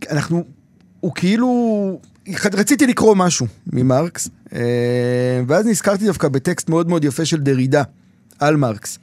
אנחנו... 0.09 0.43
הוא 0.99 1.11
כאילו... 1.15 1.99
רציתי 2.53 2.87
לקרוא 2.87 3.15
משהו 3.15 3.47
ממרקס, 3.73 4.29
אה, 4.53 5.41
ואז 5.47 5.65
נזכרתי 5.65 6.05
דווקא 6.05 6.27
בטקסט 6.27 6.69
מאוד 6.69 6.89
מאוד 6.89 7.03
יפה 7.03 7.25
של 7.25 7.39
דרידה 7.39 7.83
על 8.47 8.55
מרקס, 8.55 8.99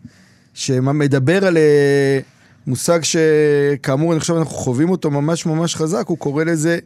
שמדבר 0.55 1.47
על 1.47 1.57
אה, 1.57 2.19
מושג 2.67 3.01
שכאמור 3.03 4.13
אני 4.13 4.21
חושב 4.21 4.35
אנחנו 4.35 4.55
חווים 4.55 4.91
אותו 4.91 5.11
ממש 5.11 5.47
ממש 5.47 5.77
חזק, 5.77 6.05
הוא 6.07 6.19
קורא 6.19 6.45
לזה 6.45 6.79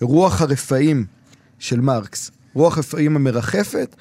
רוח 0.00 0.42
הרפאים 0.42 1.04
של 1.58 1.80
מרקס. 1.80 2.30
רוח 2.54 2.76
הרפאים 2.76 3.16
המרחפת, 3.16 3.96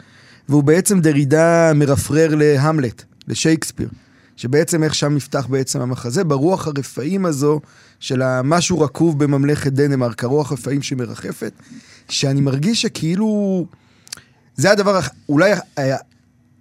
והוא 0.49 0.63
בעצם 0.63 0.99
דרידה 0.99 1.71
מרפרר 1.75 2.35
להמלט, 2.35 3.03
לשייקספיר. 3.27 3.89
שבעצם 4.37 4.83
איך 4.83 4.95
שם 4.95 5.15
נפתח 5.15 5.47
בעצם 5.49 5.81
המחזה, 5.81 6.23
ברוח 6.23 6.67
הרפאים 6.67 7.25
הזו 7.25 7.59
של 7.99 8.21
המשהו 8.21 8.79
רקוב 8.79 9.23
בממלכת 9.23 9.73
דנמרק, 9.73 10.23
הרוח 10.23 10.51
הרפאים 10.51 10.81
שמרחפת, 10.81 11.51
שאני 12.09 12.41
מרגיש 12.41 12.81
שכאילו... 12.81 13.65
זה 14.55 14.71
הדבר 14.71 14.99
אולי 15.29 15.51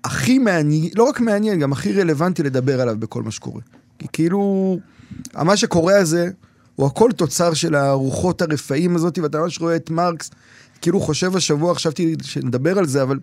הכי 0.06 0.38
מעניין, 0.38 0.90
לא 0.94 1.04
רק 1.04 1.20
מעניין, 1.20 1.58
גם 1.58 1.72
הכי 1.72 1.92
רלוונטי 1.92 2.42
לדבר 2.42 2.80
עליו 2.80 2.96
בכל 2.98 3.22
מה 3.22 3.30
שקורה. 3.30 3.60
כי 3.98 4.06
כאילו, 4.12 4.78
מה 5.34 5.56
שקורה 5.56 5.98
הזה, 5.98 6.30
הוא 6.76 6.86
הכל 6.86 7.10
תוצר 7.16 7.54
של 7.54 7.74
הרוחות 7.74 8.42
הרפאים 8.42 8.96
הזאת, 8.96 9.18
ואתה 9.18 9.38
ממש 9.38 9.60
רואה 9.60 9.76
את 9.76 9.90
מרקס, 9.90 10.30
כאילו 10.80 11.00
חושב 11.00 11.36
השבוע, 11.36 11.74
חשבתי 11.74 12.14
שנדבר 12.22 12.78
על 12.78 12.86
זה, 12.86 13.02
אבל 13.02 13.18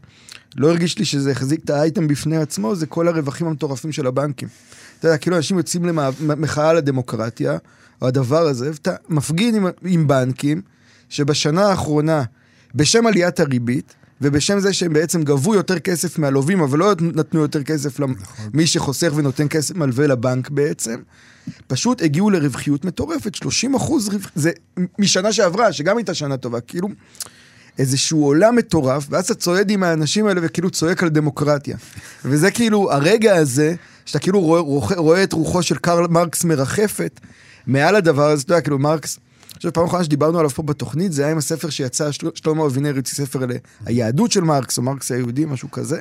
לא 0.55 0.69
הרגיש 0.69 0.99
לי 0.99 1.05
שזה 1.05 1.31
החזיק 1.31 1.63
את 1.63 1.69
האייטם 1.69 2.07
בפני 2.07 2.37
עצמו, 2.37 2.75
זה 2.75 2.85
כל 2.85 3.07
הרווחים 3.07 3.47
המטורפים 3.47 3.91
של 3.91 4.07
הבנקים. 4.07 4.47
אתה 4.99 5.07
יודע, 5.07 5.17
כאילו 5.17 5.35
אנשים 5.35 5.57
יוצאים 5.57 5.85
למחאה 5.85 6.69
על 6.69 6.77
הדמוקרטיה, 6.77 7.57
או 8.01 8.07
הדבר 8.07 8.47
הזה, 8.47 8.69
ואתה 8.71 8.95
מפגין 9.09 9.55
עם, 9.55 9.67
עם 9.85 10.07
בנקים, 10.07 10.61
שבשנה 11.09 11.67
האחרונה, 11.67 12.23
בשם 12.75 13.07
עליית 13.07 13.39
הריבית, 13.39 13.95
ובשם 14.23 14.59
זה 14.59 14.73
שהם 14.73 14.93
בעצם 14.93 15.23
גבו 15.23 15.55
יותר 15.55 15.79
כסף 15.79 16.19
מהלווים, 16.19 16.61
אבל 16.61 16.79
לא 16.79 16.93
נתנו 17.01 17.41
יותר 17.41 17.63
כסף 17.63 17.99
למי 17.99 18.13
נכון. 18.13 18.65
שחוסך 18.65 19.11
ונותן 19.15 19.47
כסף 19.49 19.75
מלווה 19.75 20.07
לבנק 20.07 20.49
בעצם, 20.49 20.99
פשוט 21.67 22.01
הגיעו 22.01 22.29
לרווחיות 22.29 22.85
מטורפת, 22.85 23.35
30 23.35 23.75
אחוז 23.75 24.09
רווח... 24.09 24.31
זה 24.35 24.51
משנה 24.99 25.33
שעברה, 25.33 25.73
שגם 25.73 25.97
הייתה 25.97 26.13
שנה 26.13 26.37
טובה, 26.37 26.61
כאילו... 26.61 26.89
איזשהו 27.79 28.25
עולם 28.25 28.55
מטורף, 28.55 29.07
ואז 29.09 29.23
אתה 29.25 29.35
צועד 29.35 29.71
עם 29.71 29.83
האנשים 29.83 30.27
האלה 30.27 30.41
וכאילו 30.43 30.69
צועק 30.69 31.03
על 31.03 31.09
דמוקרטיה. 31.09 31.77
וזה 32.25 32.51
כאילו, 32.51 32.91
הרגע 32.91 33.35
הזה, 33.35 33.75
שאתה 34.05 34.19
כאילו 34.19 34.41
רואה, 34.41 34.61
רואה, 34.61 34.95
רואה 34.95 35.23
את 35.23 35.33
רוחו 35.33 35.63
של 35.63 35.75
קרל 35.75 36.07
מרקס 36.07 36.43
מרחפת 36.43 37.19
מעל 37.67 37.95
הדבר 37.95 38.29
הזה, 38.29 38.43
אתה 38.43 38.53
יודע, 38.53 38.61
כאילו 38.61 38.79
מרקס, 38.79 39.19
חושב, 39.63 39.73
פעם 39.73 39.85
אחרונה 39.85 40.03
שדיברנו 40.03 40.39
עליו 40.39 40.49
פה 40.49 40.63
בתוכנית, 40.63 41.13
זה 41.13 41.23
היה 41.23 41.31
עם 41.31 41.37
הספר 41.37 41.69
שיצא, 41.69 42.11
של, 42.11 42.29
שלמה 42.35 42.65
אבינר 42.65 42.95
יוצא 42.95 43.15
ספר 43.15 43.43
על 43.43 43.51
היהדות 43.85 44.31
של 44.31 44.41
מרקס, 44.41 44.77
או 44.77 44.83
מרקס 44.83 45.11
היהודי, 45.11 45.45
משהו 45.45 45.71
כזה. 45.71 45.99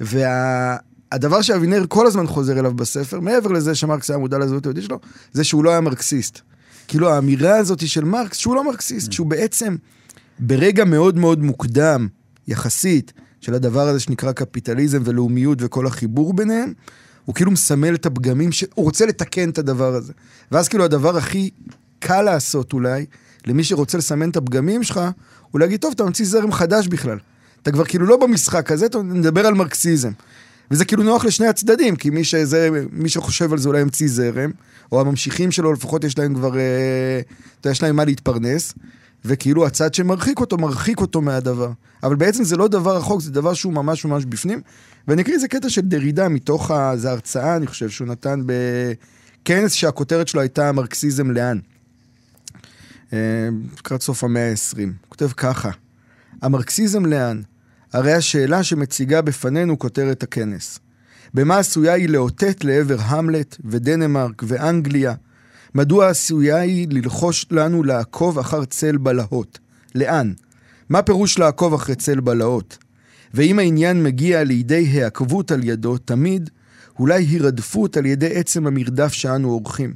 והדבר 0.00 1.36
וה, 1.36 1.42
שאבינר 1.42 1.84
כל 1.88 2.06
הזמן 2.06 2.26
חוזר 2.26 2.58
אליו 2.58 2.74
בספר, 2.74 3.20
מעבר 3.20 3.50
לזה 3.50 3.74
שמרקס 3.74 4.10
היה 4.10 4.18
מודע 4.18 4.38
לזהות 4.38 4.66
היהודית 4.66 4.84
שלו, 4.84 4.98
זה 5.32 5.44
שהוא 5.44 5.64
לא 5.64 5.70
היה 5.70 5.80
מרקסיסט. 5.80 6.40
כאילו 6.88 7.10
האמירה 7.10 7.56
הזאת 7.56 7.88
של 7.88 8.04
מרקס, 8.04 8.36
שהוא 8.36 8.54
לא 8.54 8.64
מרקסיסט, 8.64 9.12
שהוא 9.12 9.26
בעצם 9.26 9.76
ברגע 10.38 10.84
מאוד 10.84 11.16
מאוד 11.16 11.42
מוקדם, 11.42 12.08
יחסית, 12.48 13.12
של 13.40 13.54
הדבר 13.54 13.88
הזה 13.88 14.00
שנקרא 14.00 14.32
קפיטליזם 14.32 15.02
ולאומיות 15.04 15.58
וכל 15.60 15.86
החיבור 15.86 16.34
ביניהם, 16.34 16.72
הוא 17.24 17.34
כאילו 17.34 17.50
מסמל 17.50 17.94
את 17.94 18.06
הפגמים, 18.06 18.52
שהוא 18.52 18.68
רוצה 18.76 19.06
לתקן 19.06 19.50
את 19.50 19.58
הדבר 19.58 19.94
הזה. 19.94 20.12
ואז 20.52 20.68
כאילו 20.68 20.84
הדבר 20.84 21.16
הכי 21.16 21.50
קל 21.98 22.22
לעשות 22.22 22.72
אולי, 22.72 23.06
למי 23.46 23.64
שרוצה 23.64 23.98
לסמן 23.98 24.30
את 24.30 24.36
הפגמים 24.36 24.82
שלך, 24.82 25.00
הוא 25.50 25.60
להגיד, 25.60 25.80
טוב, 25.80 25.92
אתה 25.94 26.04
ממציא 26.04 26.26
זרם 26.26 26.52
חדש 26.52 26.86
בכלל. 26.86 27.18
אתה 27.62 27.72
כבר 27.72 27.84
כאילו 27.84 28.06
לא 28.06 28.16
במשחק 28.16 28.72
הזה, 28.72 28.86
אתה 28.86 28.98
מדבר 28.98 29.46
על 29.46 29.54
מרקסיזם. 29.54 30.10
וזה 30.70 30.84
כאילו 30.84 31.02
נוח 31.02 31.24
לשני 31.24 31.46
הצדדים, 31.46 31.96
כי 31.96 32.10
מי, 32.10 32.24
שזה, 32.24 32.68
מי 32.92 33.08
שחושב 33.08 33.52
על 33.52 33.58
זה 33.58 33.68
אולי 33.68 33.80
המציא 33.80 34.08
זרם, 34.08 34.50
או 34.92 35.00
הממשיכים 35.00 35.52
שלו 35.52 35.72
לפחות 35.72 36.04
יש 36.04 36.18
להם 36.18 36.34
כבר, 36.34 36.58
אה, 36.58 37.70
יש 37.70 37.82
להם 37.82 37.96
מה 37.96 38.04
להתפרנס. 38.04 38.74
וכאילו 39.24 39.66
הצד 39.66 39.94
שמרחיק 39.94 40.40
אותו, 40.40 40.58
מרחיק 40.58 41.00
אותו 41.00 41.20
מהדבר. 41.20 41.70
אבל 42.02 42.16
בעצם 42.16 42.44
זה 42.44 42.56
לא 42.56 42.68
דבר 42.68 42.96
רחוק, 42.96 43.20
זה 43.20 43.30
דבר 43.32 43.54
שהוא 43.54 43.72
ממש 43.72 44.04
ממש 44.04 44.24
בפנים. 44.24 44.60
ואני 45.08 45.22
אקריא 45.22 45.34
איזה 45.34 45.48
קטע 45.48 45.68
של 45.68 45.80
דרידה 45.80 46.28
מתוך 46.28 46.70
איזה 46.70 47.10
הרצאה, 47.10 47.56
אני 47.56 47.66
חושב, 47.66 47.88
שהוא 47.88 48.08
נתן 48.08 48.42
בכנס 48.46 49.72
שהכותרת 49.72 50.28
שלו 50.28 50.40
הייתה 50.40 50.72
מרקסיזם 50.72 51.30
לאן. 51.30 51.58
אה, 53.12 53.18
לקראת 53.78 54.02
סוף 54.02 54.24
המאה 54.24 54.50
ה-20. 54.50 54.78
הוא 54.78 55.08
כותב 55.08 55.28
ככה: 55.36 55.70
המרקסיזם 56.42 57.06
לאן? 57.06 57.42
הרי 57.92 58.12
השאלה 58.12 58.62
שמציגה 58.62 59.22
בפנינו 59.22 59.78
כותרת 59.78 60.22
הכנס. 60.22 60.78
במה 61.34 61.58
עשויה 61.58 61.92
היא 61.92 62.08
לאותת 62.08 62.64
לעבר 62.64 62.96
המלט 63.00 63.56
ודנמרק 63.64 64.42
ואנגליה 64.46 65.14
מדוע 65.74 66.08
עשויה 66.08 66.56
היא 66.56 66.88
ללחוש 66.90 67.46
לנו 67.50 67.82
לעקוב 67.82 68.38
אחר 68.38 68.64
צל 68.64 68.96
בלהות? 68.96 69.58
לאן? 69.94 70.32
מה 70.88 71.02
פירוש 71.02 71.38
לעקוב 71.38 71.74
אחרי 71.74 71.94
צל 71.94 72.20
בלהות? 72.20 72.78
ואם 73.34 73.58
העניין 73.58 74.02
מגיע 74.02 74.44
לידי 74.44 75.02
העקבות 75.02 75.50
על 75.50 75.64
ידו, 75.64 75.98
תמיד, 75.98 76.50
אולי 76.98 77.24
הירדפות 77.24 77.96
על 77.96 78.06
ידי 78.06 78.34
עצם 78.34 78.66
המרדף 78.66 79.12
שאנו 79.12 79.50
עורכים. 79.50 79.94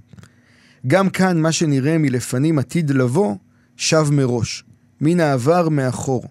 גם 0.87 1.11
כאן 1.11 1.41
מה 1.41 1.53
שנראה 1.53 1.99
מלפנים 1.99 2.59
עתיד 2.59 2.91
לבוא, 2.91 3.37
שב 3.77 4.07
מראש. 4.11 4.65
מן 5.01 5.21
העבר 5.21 5.69
מאחור. 5.69 6.25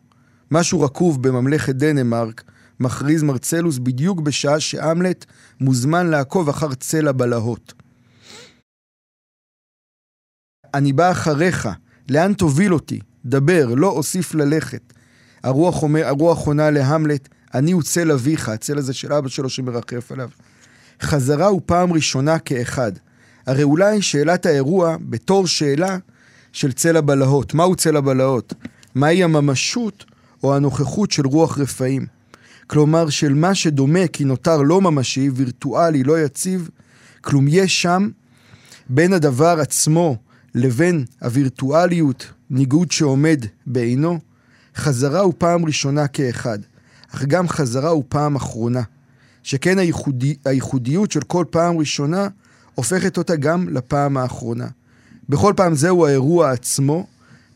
משהו 0.51 0.81
רקוב 0.81 1.27
בממלכת 1.27 1.75
דנמרק, 1.75 2.43
מכריז 2.79 3.23
מרצלוס 3.23 3.77
בדיוק 3.77 4.19
בשעה 4.19 4.59
שאמלט 4.59 5.25
מוזמן 5.59 6.07
לעקוב 6.07 6.49
אחר 6.49 6.73
צל 6.73 7.07
הבלהות. 7.07 7.73
אני 10.73 10.93
בא 10.93 11.11
אחריך, 11.11 11.69
לאן 12.09 12.33
תוביל 12.33 12.73
אותי? 12.73 12.99
דבר, 13.25 13.73
לא 13.75 13.87
אוסיף 13.87 14.33
ללכת. 14.33 14.93
הרוח, 15.43 15.83
אומר, 15.83 16.05
הרוח 16.05 16.47
עונה 16.47 16.71
להמלט, 16.71 17.29
אני 17.53 17.71
הוא 17.71 17.83
צל 17.83 18.11
אביך, 18.11 18.49
הצל 18.49 18.77
הזה 18.77 18.93
של 18.93 19.13
אבא 19.13 19.29
שלו 19.29 19.49
שמרחף 19.49 20.11
עליו. 20.11 20.29
חזרה 21.01 21.47
הוא 21.47 21.61
פעם 21.65 21.93
ראשונה 21.93 22.39
כאחד. 22.39 22.91
הרי 23.49 23.63
אולי 23.63 24.01
שאלת 24.01 24.45
האירוע 24.45 24.95
בתור 25.01 25.47
שאלה 25.47 25.97
של 26.51 26.71
צל 26.71 26.97
הבלהות. 26.97 27.53
מהו 27.53 27.75
צל 27.75 27.95
הבלהות? 27.95 28.53
מהי 28.95 29.23
הממשות 29.23 30.05
או 30.43 30.55
הנוכחות 30.55 31.11
של 31.11 31.27
רוח 31.27 31.57
רפאים? 31.57 32.05
כלומר, 32.67 33.09
של 33.09 33.33
מה 33.33 33.55
שדומה 33.55 34.07
כי 34.07 34.23
נותר 34.23 34.61
לא 34.61 34.81
ממשי, 34.81 35.29
וירטואלי, 35.29 36.03
לא 36.03 36.19
יציב, 36.19 36.69
כלום 37.21 37.45
יש 37.49 37.81
שם 37.81 38.09
בין 38.89 39.13
הדבר 39.13 39.59
עצמו 39.59 40.15
לבין 40.55 41.05
הווירטואליות, 41.21 42.31
ניגוד 42.49 42.91
שעומד 42.91 43.45
בעינו, 43.65 44.19
חזרה 44.75 45.19
הוא 45.19 45.33
פעם 45.37 45.65
ראשונה 45.65 46.07
כאחד, 46.07 46.59
אך 47.13 47.25
גם 47.25 47.47
חזרה 47.47 47.89
הוא 47.89 48.03
פעם 48.09 48.35
אחרונה. 48.35 48.81
שכן 49.43 49.79
הייחודי, 49.79 50.35
הייחודיות 50.45 51.11
של 51.11 51.21
כל 51.21 51.45
פעם 51.49 51.77
ראשונה 51.77 52.27
הופכת 52.79 53.17
אותה 53.17 53.35
גם 53.35 53.69
לפעם 53.69 54.17
האחרונה. 54.17 54.67
בכל 55.29 55.53
פעם 55.55 55.75
זהו 55.75 56.05
האירוע 56.05 56.51
עצמו, 56.51 57.07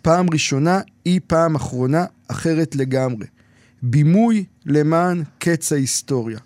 פעם 0.01 0.25
ראשונה 0.33 0.81
היא 1.05 1.19
פעם 1.27 1.55
אחרונה 1.55 2.05
אחרת 2.27 2.75
לגמרי. 2.75 3.25
בימוי 3.81 4.45
למען 4.65 5.23
קץ 5.39 5.71
ההיסטוריה. 5.71 6.39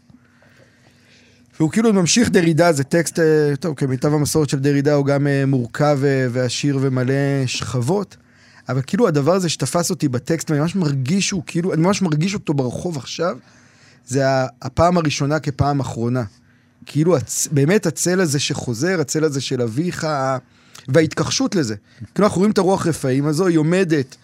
והוא 1.59 1.71
כאילו 1.71 1.93
ממשיך 1.93 2.29
דרידה, 2.29 2.73
זה 2.73 2.83
טקסט, 2.83 3.19
אה, 3.19 3.55
טוב, 3.59 3.75
כמיטב 3.75 4.13
המסורת 4.13 4.49
של 4.49 4.59
דרידה 4.59 4.93
הוא 4.93 5.05
גם 5.05 5.27
אה, 5.27 5.45
מורכב 5.45 5.99
אה, 6.03 6.27
ועשיר 6.31 6.77
ומלא 6.81 7.45
שכבות, 7.45 8.17
אבל 8.69 8.81
כאילו 8.87 9.07
הדבר 9.07 9.33
הזה 9.33 9.49
שתפס 9.49 9.89
אותי 9.89 10.07
בטקסט, 10.07 10.51
ואני 10.51 10.61
ממש 10.61 10.75
מרגיש 10.75 11.27
שהוא 11.27 11.43
כאילו, 11.45 11.73
אני 11.73 11.81
ממש 11.81 12.01
מרגיש 12.01 12.33
אותו 12.33 12.53
ברחוב 12.53 12.97
עכשיו, 12.97 13.37
זה 14.07 14.23
הפעם 14.61 14.97
הראשונה 14.97 15.39
כפעם 15.39 15.79
אחרונה. 15.79 16.23
כאילו, 16.87 17.17
הצ... 17.17 17.47
באמת 17.51 17.85
הצל 17.85 18.21
הזה 18.21 18.39
שחוזר, 18.39 19.01
הצל 19.01 19.23
הזה 19.23 19.41
של 19.41 19.61
אביך, 19.61 20.07
וההתכחשות 20.87 21.55
לזה. 21.55 21.75
כאילו 22.15 22.27
אנחנו 22.27 22.39
רואים 22.39 22.51
את 22.51 22.57
הרוח 22.57 22.87
רפאים 22.87 23.25
הזו, 23.25 23.47
היא 23.47 23.57
עומדת 23.57 24.15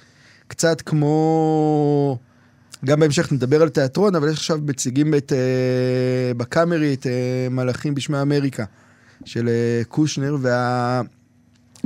קצת 0.47 0.81
כמו... 0.81 2.17
גם 2.85 2.99
בהמשך 2.99 3.31
נדבר 3.31 3.61
על 3.61 3.69
תיאטרון, 3.69 4.15
אבל 4.15 4.29
יש 4.29 4.37
עכשיו 4.37 4.59
מציגים 4.65 5.15
את, 5.15 5.33
אה, 5.33 6.33
בקאמרי 6.33 6.93
את 6.93 7.07
אה, 7.07 7.47
מלאכים 7.51 7.95
בשמי 7.95 8.21
אמריקה, 8.21 8.65
של 9.25 9.49
אה, 9.49 9.81
קושנר, 9.87 10.37
וה... 10.41 11.01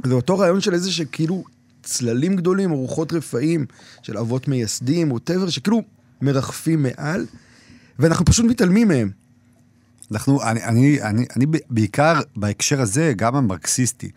זה 0.06 0.14
אותו 0.14 0.38
רעיון 0.38 0.62
של 0.62 0.74
איזה 0.74 0.92
שכאילו 0.92 1.44
צללים 1.84 2.36
גדולים, 2.36 2.72
רוחות 2.72 3.14
רפאים 3.14 3.66
של 4.02 4.18
אבות 4.18 4.48
מייסדים, 4.48 5.12
או 5.12 5.20
טבר, 5.20 5.50
שכאילו 5.50 5.82
מרחפים 6.22 6.84
מעל, 6.84 7.26
ואנחנו 8.00 8.26
פשוט 8.26 8.46
מתעלמים 8.46 8.88
מהם. 8.88 9.27
אנחנו, 10.12 10.44
אני, 10.44 10.64
אני, 10.64 11.02
אני, 11.02 11.26
אני 11.36 11.46
בעיקר 11.70 12.20
בהקשר 12.36 12.82
הזה, 12.82 13.14
גם 13.16 13.36
המרקסיסטי, 13.36 14.10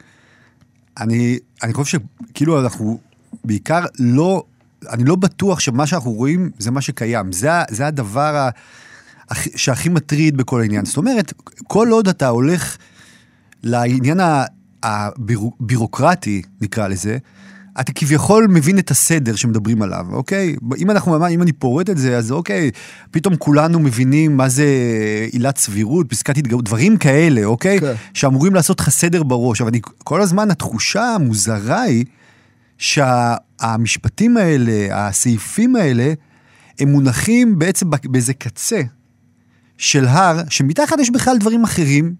אני, 1.00 1.38
אני 1.62 1.72
חושב 1.74 1.98
שכאילו 2.30 2.60
אנחנו 2.60 3.00
בעיקר 3.44 3.84
לא, 3.98 4.44
אני 4.88 5.04
לא 5.04 5.16
בטוח 5.16 5.60
שמה 5.60 5.86
שאנחנו 5.86 6.12
רואים 6.12 6.50
זה 6.58 6.70
מה 6.70 6.80
שקיים. 6.80 7.32
זה, 7.32 7.50
זה 7.70 7.86
הדבר 7.86 8.36
ה, 8.36 8.50
הכי- 9.30 9.58
שהכי 9.58 9.88
מטריד 9.88 10.36
בכל 10.36 10.60
העניין. 10.60 10.84
זאת 10.84 10.96
אומרת, 10.96 11.32
כל 11.66 11.88
עוד 11.88 12.08
אתה 12.08 12.28
הולך 12.28 12.76
לעניין 13.62 14.20
הבירוקרטי, 14.82 16.42
נקרא 16.60 16.88
לזה, 16.88 17.18
אתה 17.80 17.92
כביכול 17.92 18.46
מבין 18.50 18.78
את 18.78 18.90
הסדר 18.90 19.34
שמדברים 19.34 19.82
עליו, 19.82 20.06
אוקיי? 20.12 20.56
אם 20.78 20.90
אנחנו, 20.90 21.28
אם 21.28 21.42
אני 21.42 21.52
פורט 21.52 21.90
את 21.90 21.98
זה, 21.98 22.16
אז 22.16 22.32
אוקיי, 22.32 22.70
פתאום 23.10 23.36
כולנו 23.36 23.80
מבינים 23.80 24.36
מה 24.36 24.48
זה 24.48 24.66
עילת 25.32 25.58
סבירות, 25.58 26.08
פסקת 26.08 26.36
התגברות, 26.38 26.64
דברים 26.64 26.96
כאלה, 26.96 27.44
אוקיי? 27.44 27.80
כן. 27.80 27.92
שאמורים 28.14 28.54
לעשות 28.54 28.80
לך 28.80 28.90
סדר 28.90 29.22
בראש. 29.22 29.60
אבל 29.60 29.70
אני, 29.70 29.80
כל 30.04 30.20
הזמן 30.20 30.50
התחושה 30.50 31.02
המוזרה 31.02 31.80
היא 31.82 32.04
שהמשפטים 32.78 34.36
האלה, 34.36 34.88
הסעיפים 34.90 35.76
האלה, 35.76 36.12
הם 36.78 36.88
מונחים 36.88 37.58
בעצם 37.58 37.86
באיזה 38.04 38.34
קצה 38.34 38.80
של 39.80 40.06
הר, 40.06 40.42
שמתחת 40.50 41.00
יש 41.00 41.10
בכלל 41.10 41.38
דברים 41.38 41.64
אחרים, 41.64 42.14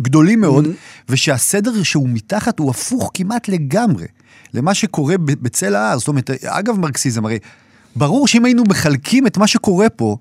גדולים 0.00 0.40
מאוד, 0.40 0.68
ושהסדר 1.08 1.82
שהוא 1.82 2.08
מתחת 2.08 2.58
הוא 2.58 2.70
הפוך 2.70 3.10
כמעט 3.14 3.48
לגמרי 3.48 4.06
למה 4.54 4.74
שקורה 4.74 5.14
בצל 5.18 5.74
ההר. 5.74 5.98
זאת 5.98 6.08
אומרת, 6.08 6.30
אגב 6.44 6.78
מרקסיזם, 6.78 7.24
הרי 7.24 7.38
ברור 7.96 8.28
שאם 8.28 8.44
היינו 8.44 8.62
מחלקים 8.68 9.26
את 9.26 9.38
מה 9.38 9.46
שקורה 9.46 9.88
פה, 9.88 10.16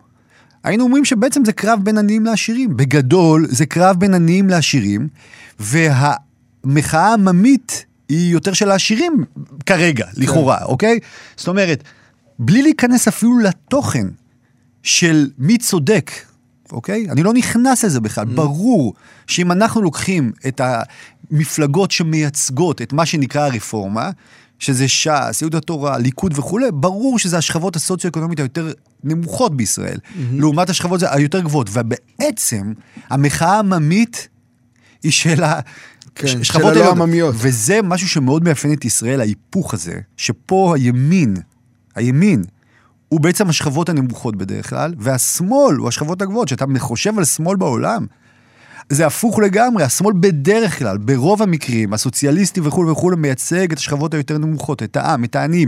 היינו 0.63 0.84
אומרים 0.84 1.05
שבעצם 1.05 1.45
זה 1.45 1.53
קרב 1.53 1.79
בין 1.84 1.97
עניים 1.97 2.25
לעשירים. 2.25 2.77
בגדול, 2.77 3.47
זה 3.49 3.65
קרב 3.65 3.99
בין 3.99 4.13
עניים 4.13 4.49
לעשירים, 4.49 5.08
והמחאה 5.60 7.10
העממית 7.10 7.86
היא 8.10 8.31
יותר 8.34 8.53
של 8.53 8.71
העשירים 8.71 9.25
כרגע, 9.65 10.05
לכאורה, 10.17 10.63
אוקיי? 10.63 10.99
זאת 11.36 11.47
אומרת, 11.47 11.84
בלי 12.39 12.62
להיכנס 12.62 13.08
אפילו 13.08 13.39
לתוכן 13.39 14.08
של 14.84 15.29
מי 15.38 15.58
צודק, 15.58 16.12
אוקיי? 16.71 17.08
אני 17.10 17.23
לא 17.23 17.34
נכנס 17.34 17.84
לזה 17.86 17.99
בכלל. 17.99 18.25
ברור 18.25 18.93
שאם 19.28 19.51
אנחנו 19.51 19.82
לוקחים 19.82 20.32
את 20.47 20.62
המפלגות 21.32 21.91
שמייצגות 21.91 22.82
את 22.82 22.93
מה 22.93 23.06
שנקרא 23.06 23.45
הרפורמה, 23.45 24.10
שזה 24.60 24.88
ש"ס, 24.88 25.41
יהוד 25.41 25.56
התורה, 25.56 25.97
ליכוד 25.97 26.39
וכולי, 26.39 26.65
ברור 26.73 27.19
שזה 27.19 27.38
השכבות 27.38 27.75
הסוציו-אקונומית 27.75 28.39
היותר 28.39 28.71
נמוכות 29.04 29.58
בישראל, 29.58 29.97
לעומת 30.32 30.69
השכבות 30.69 31.01
היותר 31.04 31.39
גבוהות. 31.39 31.69
ובעצם, 31.73 32.73
המחאה 33.10 33.56
העממית 33.56 34.28
היא 35.04 35.12
של 35.12 35.43
ה... 35.43 35.60
כן, 36.15 36.43
של 36.43 36.65
הלא. 36.65 36.91
עממיות. 36.91 37.36
וזה 37.38 37.80
משהו 37.84 38.10
שמאוד 38.10 38.43
מאפיין 38.43 38.73
את 38.73 38.86
ישראל, 38.86 39.19
ההיפוך 39.19 39.73
הזה, 39.73 39.99
שפה 40.17 40.73
הימין, 40.75 41.36
הימין, 41.95 42.43
הוא 43.10 43.20
בעצם 43.20 43.50
השכבות 43.50 43.89
הנמוכות 43.89 44.36
בדרך 44.36 44.70
כלל, 44.70 44.94
והשמאל 44.98 45.76
הוא 45.76 45.88
השכבות 45.88 46.22
הגבוהות. 46.22 46.48
כשאתה 46.48 46.65
חושב 46.80 47.18
על 47.18 47.26
שמאל 47.26 47.56
בעולם, 47.56 48.06
זה 48.89 49.06
הפוך 49.06 49.39
לגמרי, 49.39 49.84
השמאל 49.84 50.13
בדרך 50.20 50.80
כלל, 50.80 50.98
ברוב 50.98 51.41
המקרים, 51.41 51.94
הסוציאליסטי 51.94 52.62
וכולי 52.62 52.91
וכולי, 52.91 53.15
מייצג 53.18 53.72
את 53.72 53.78
השכבות 53.78 54.13
היותר 54.13 54.38
נמוכות, 54.38 54.84
את 54.84 54.98
העם, 54.98 55.24
את 55.24 55.36
העניים. 55.36 55.68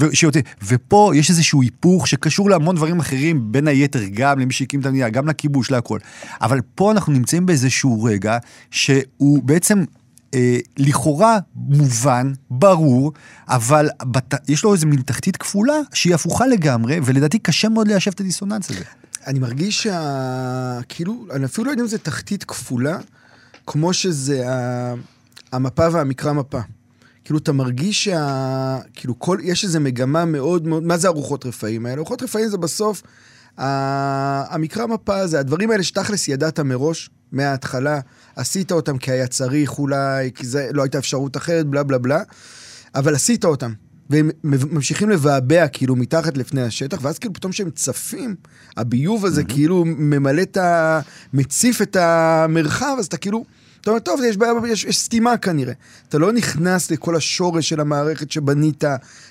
ו- 0.00 0.16
שיותר, 0.16 0.40
ופה 0.64 1.12
יש 1.14 1.30
איזשהו 1.30 1.62
היפוך 1.62 2.08
שקשור 2.08 2.50
להמון 2.50 2.76
דברים 2.76 3.00
אחרים, 3.00 3.52
בין 3.52 3.68
היתר 3.68 4.02
גם 4.14 4.38
למי 4.38 4.52
שהקים 4.52 4.80
את 4.80 4.86
המדינה, 4.86 5.08
גם 5.08 5.28
לכיבוש, 5.28 5.70
להכל. 5.70 5.98
אבל 6.42 6.60
פה 6.74 6.92
אנחנו 6.92 7.12
נמצאים 7.12 7.46
באיזשהו 7.46 8.04
רגע 8.04 8.38
שהוא 8.70 9.42
בעצם... 9.42 9.84
אה, 10.34 10.58
לכאורה 10.76 11.38
מובן, 11.54 12.32
ברור, 12.50 13.12
אבל 13.48 13.88
בת... 14.02 14.34
יש 14.48 14.64
לו 14.64 14.74
איזה 14.74 14.86
מין 14.86 15.00
תחתית 15.02 15.36
כפולה 15.36 15.74
שהיא 15.92 16.14
הפוכה 16.14 16.46
לגמרי, 16.46 17.00
ולדעתי 17.04 17.38
קשה 17.38 17.68
מאוד 17.68 17.88
ליישב 17.88 18.10
את 18.14 18.20
הדיסוננס 18.20 18.70
הזה. 18.70 18.84
אני 19.26 19.38
מרגיש 19.38 19.82
שה... 19.82 20.80
כאילו, 20.88 21.26
אני 21.30 21.44
אפילו 21.44 21.64
לא 21.64 21.70
יודע 21.70 21.82
אם 21.82 21.88
זה 21.88 21.98
תחתית 21.98 22.44
כפולה, 22.44 22.98
כמו 23.66 23.92
שזה 23.92 24.50
ה... 24.50 24.94
המפה 25.52 25.88
והמקרא 25.92 26.32
מפה. 26.32 26.60
כאילו, 27.24 27.38
אתה 27.38 27.52
מרגיש 27.52 28.04
שה... 28.04 28.78
כאילו, 28.94 29.18
כל... 29.18 29.38
יש 29.42 29.64
איזו 29.64 29.80
מגמה 29.80 30.24
מאוד 30.24 30.66
מאוד... 30.66 30.82
מה 30.82 30.96
זה 30.96 31.08
ארוחות 31.08 31.46
רפאים 31.46 31.86
האלה? 31.86 31.98
ארוחות 31.98 32.22
רפאים 32.22 32.48
זה 32.48 32.56
בסוף... 32.58 33.02
המקרא 33.58 34.86
מפה 34.86 35.26
זה 35.26 35.40
הדברים 35.40 35.70
האלה 35.70 35.82
שתכלס 35.82 36.28
ידעת 36.28 36.60
מראש, 36.60 37.10
מההתחלה, 37.32 38.00
עשית 38.36 38.72
אותם 38.72 38.98
כי 38.98 39.10
היה 39.10 39.26
צריך 39.26 39.78
אולי, 39.78 40.30
כי 40.34 40.46
זה 40.46 40.68
לא 40.72 40.82
הייתה 40.82 40.98
אפשרות 40.98 41.36
אחרת, 41.36 41.66
בלה 41.66 41.82
בלה 41.82 41.98
בלה, 41.98 42.22
אבל 42.94 43.14
עשית 43.14 43.44
אותם. 43.44 43.72
והם 44.10 44.30
ממשיכים 44.44 45.10
לבעבע 45.10 45.68
כאילו 45.68 45.96
מתחת 45.96 46.36
לפני 46.36 46.62
השטח, 46.62 46.98
ואז 47.02 47.18
כאילו 47.18 47.34
פתאום 47.34 47.52
כשהם 47.52 47.70
צפים, 47.70 48.34
הביוב 48.76 49.26
הזה 49.26 49.44
כאילו 49.44 49.84
ממלא 49.86 50.42
את 50.42 50.56
ה... 50.56 51.00
מציף 51.32 51.82
את 51.82 51.96
המרחב, 51.96 52.96
אז 52.98 53.06
אתה 53.06 53.16
כאילו... 53.16 53.44
אתה 53.80 53.90
אומר, 53.90 54.00
טוב, 54.00 54.20
יש 54.24 54.36
בעיה, 54.36 54.52
יש, 54.68 54.84
יש 54.84 54.98
סתימה 54.98 55.36
כנראה. 55.36 55.72
אתה 56.08 56.18
לא 56.18 56.32
נכנס 56.32 56.90
לכל 56.90 57.16
השורש 57.16 57.68
של 57.68 57.80
המערכת 57.80 58.30
שבנית 58.30 58.84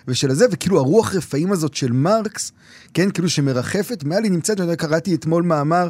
ושל 0.07 0.31
הזה, 0.31 0.45
וכאילו 0.51 0.79
הרוח 0.79 1.15
רפאים 1.15 1.51
הזאת 1.51 1.73
של 1.73 1.91
מרקס, 1.91 2.51
כן, 2.95 3.11
כאילו 3.11 3.29
שמרחפת, 3.29 4.03
מעל 4.03 4.23
היא 4.23 4.31
נמצאת, 4.31 4.61
אני 4.61 4.75
קראתי 4.75 5.15
אתמול 5.15 5.43
מאמר, 5.43 5.89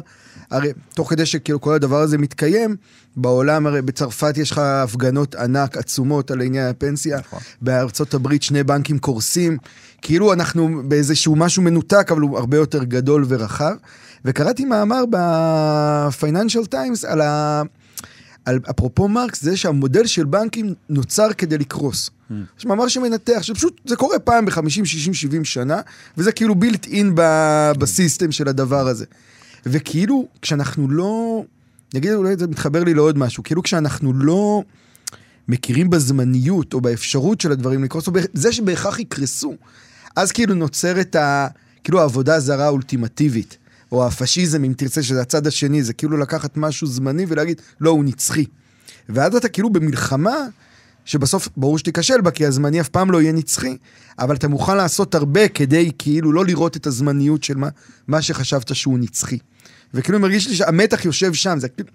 הרי 0.50 0.72
תוך 0.94 1.10
כדי 1.10 1.26
שכאילו 1.26 1.60
כל 1.60 1.74
הדבר 1.74 2.00
הזה 2.00 2.18
מתקיים, 2.18 2.76
בעולם, 3.16 3.66
הרי 3.66 3.82
בצרפת 3.82 4.36
יש 4.36 4.50
לך 4.50 4.58
הפגנות 4.58 5.34
ענק, 5.34 5.76
עצומות 5.76 6.30
על 6.30 6.40
עניין 6.40 6.70
הפנסיה, 6.70 7.18
נכון. 7.18 7.38
בארצות 7.62 8.14
הברית 8.14 8.42
שני 8.42 8.62
בנקים 8.62 8.98
קורסים, 8.98 9.58
כאילו 10.02 10.32
אנחנו 10.32 10.82
באיזשהו 10.88 11.36
משהו 11.36 11.62
מנותק, 11.62 12.08
אבל 12.10 12.20
הוא 12.20 12.38
הרבה 12.38 12.56
יותר 12.56 12.84
גדול 12.84 13.24
ורחב. 13.28 13.74
וקראתי 14.24 14.64
מאמר 14.64 15.04
ב-Financial 15.10 16.72
Times 16.74 17.06
על 17.06 17.20
ה... 17.20 17.62
על, 18.44 18.58
אפרופו 18.70 19.08
מרקס, 19.08 19.42
זה 19.42 19.56
שהמודל 19.56 20.06
של 20.06 20.24
בנקים 20.24 20.74
נוצר 20.88 21.32
כדי 21.32 21.58
לקרוס. 21.58 22.10
יש 22.58 22.66
מאמר 22.66 22.88
שמנתח, 22.88 23.42
שפשוט 23.42 23.80
זה 23.84 23.96
קורה 23.96 24.18
פעם 24.18 24.46
ב-50, 24.46 24.84
60, 24.84 25.14
70 25.14 25.44
שנה, 25.44 25.80
וזה 26.16 26.32
כאילו 26.32 26.54
בילט 26.54 26.86
אין 26.86 27.12
בסיסטם 27.78 28.32
של 28.32 28.48
הדבר 28.48 28.88
הזה. 28.88 29.04
וכאילו, 29.66 30.28
כשאנחנו 30.42 30.90
לא... 30.90 31.44
נגיד, 31.94 32.12
אולי 32.12 32.36
זה 32.36 32.46
מתחבר 32.46 32.84
לי 32.84 32.94
לעוד 32.94 33.18
משהו, 33.18 33.42
כאילו 33.42 33.62
כשאנחנו 33.62 34.12
לא 34.12 34.62
מכירים 35.48 35.90
בזמניות 35.90 36.74
או 36.74 36.80
באפשרות 36.80 37.40
של 37.40 37.52
הדברים 37.52 37.84
לקרוס, 37.84 38.06
או 38.06 38.12
בזה 38.12 38.52
שבהכרח 38.52 38.98
יקרסו, 38.98 39.54
אז 40.16 40.32
כאילו 40.32 40.54
נוצרת 40.54 41.16
ה... 41.16 41.46
כאילו 41.84 42.00
העבודה 42.00 42.34
הזרה 42.34 42.64
האולטימטיבית, 42.64 43.56
או 43.92 44.06
הפשיזם, 44.06 44.64
אם 44.64 44.72
תרצה, 44.76 45.02
שזה 45.02 45.20
הצד 45.20 45.46
השני, 45.46 45.82
זה 45.82 45.92
כאילו 45.92 46.16
לקחת 46.16 46.56
משהו 46.56 46.86
זמני 46.86 47.24
ולהגיד, 47.28 47.60
לא, 47.80 47.90
הוא 47.90 48.04
נצחי. 48.04 48.44
ואז 49.08 49.36
אתה 49.36 49.48
כאילו 49.48 49.70
במלחמה, 49.70 50.36
שבסוף 51.06 51.48
ברור 51.56 51.78
שתיכשל 51.78 52.20
בה, 52.20 52.30
כי 52.30 52.46
הזמני 52.46 52.80
אף 52.80 52.88
פעם 52.88 53.10
לא 53.10 53.22
יהיה 53.22 53.32
נצחי, 53.32 53.76
אבל 54.18 54.34
אתה 54.36 54.48
מוכן 54.48 54.76
לעשות 54.76 55.14
הרבה 55.14 55.48
כדי 55.48 55.90
כאילו 55.98 56.32
לא 56.32 56.44
לראות 56.44 56.76
את 56.76 56.86
הזמניות 56.86 57.44
של 57.44 57.56
מה, 57.56 57.68
מה 58.08 58.22
שחשבת 58.22 58.74
שהוא 58.74 58.98
נצחי. 58.98 59.38
וכאילו 59.94 60.18
מרגיש 60.20 60.48
לי 60.48 60.54
שהמתח 60.54 61.04
יושב 61.04 61.34
שם, 61.34 61.58
זה 61.58 61.68
כאילו, 61.68 61.88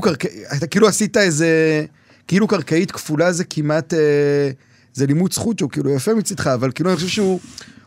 כאילו. 0.00 0.14
אתה 0.56 0.66
כאילו 0.66 0.88
עשית 0.88 1.16
איזה, 1.16 1.84
כאילו 2.28 2.46
קרקעית 2.48 2.90
כפולה 2.90 3.32
זה 3.32 3.44
כמעט, 3.44 3.94
אה, 3.94 4.50
זה 4.94 5.06
לימוד 5.06 5.32
זכות 5.32 5.58
שהוא 5.58 5.70
כאילו 5.70 5.90
יפה 5.90 6.14
מצידך, 6.14 6.46
אבל 6.46 6.70
כאילו 6.74 6.90
אני 6.90 6.96
חושב 6.96 7.08
שהוא 7.08 7.40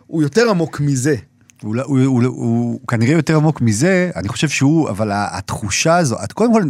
הוא 0.07 0.21
יותר 0.23 0.49
עמוק 0.49 0.79
מזה. 0.79 1.15
הוא, 1.61 1.75
לא- 1.75 1.83
הוא, 1.83 1.99
הוא, 1.99 2.23
הוא, 2.23 2.25
הוא 2.25 2.79
כנראה 2.87 3.13
יותר 3.13 3.35
עמוק 3.35 3.61
מזה, 3.61 4.11
אני 4.15 4.27
חושב 4.27 4.49
שהוא, 4.49 4.89
אבל 4.89 5.09
התחושה 5.13 5.97
הזו, 5.97 6.15
את- 6.23 6.31
קודם 6.31 6.53
כל, 6.53 6.63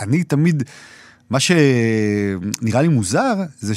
אני 0.00 0.24
תמיד, 0.24 0.62
מה 1.30 1.40
שנראה 1.40 2.82
לי 2.82 2.88
מוזר, 2.88 3.34
זה 3.60 3.74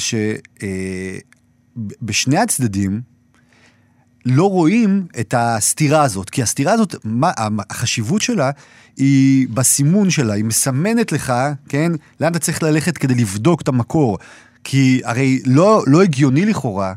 שבשני 1.76 2.38
הצדדים 2.38 3.00
לא 4.26 4.50
רואים 4.50 5.06
את 5.20 5.34
הסתירה 5.36 6.02
הזאת, 6.02 6.30
כי 6.30 6.42
הסתירה 6.42 6.72
הזאת, 6.72 6.94
מה, 7.04 7.30
החשיבות 7.70 8.22
שלה 8.22 8.50
היא 8.96 9.48
בסימון 9.48 10.10
שלה, 10.10 10.34
היא 10.34 10.44
מסמנת 10.44 11.12
לך, 11.12 11.32
כן, 11.68 11.92
לאן 12.20 12.30
אתה 12.30 12.38
צריך 12.38 12.62
ללכת 12.62 12.98
כדי 12.98 13.14
לבדוק 13.14 13.60
את 13.60 13.68
המקור. 13.68 14.18
כי 14.64 15.00
הרי 15.04 15.42
לא, 15.46 15.82
לא 15.86 16.02
הגיוני 16.02 16.46
לכאורה 16.46 16.94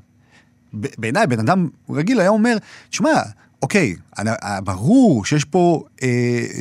בעיניי, 0.73 1.27
בן 1.27 1.39
אדם 1.39 1.69
רגיל 1.89 2.19
היה 2.19 2.29
אומר, 2.29 2.57
תשמע, 2.89 3.21
אוקיי, 3.61 3.95
אני- 4.17 4.29
אה, 4.43 4.61
ברור 4.61 5.25
שיש 5.25 5.45
פה 5.45 5.83
אה, 6.03 6.07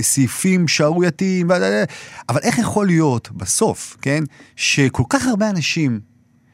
סעיפים 0.02 0.68
שערורייתיים, 0.68 1.50
ו- 1.50 1.84
אבל 2.28 2.40
איך 2.42 2.58
יכול 2.58 2.86
להיות 2.86 3.28
בסוף, 3.36 3.96
כן, 4.02 4.24
שכל 4.56 5.02
כך 5.08 5.26
הרבה 5.26 5.50
אנשים 5.50 6.00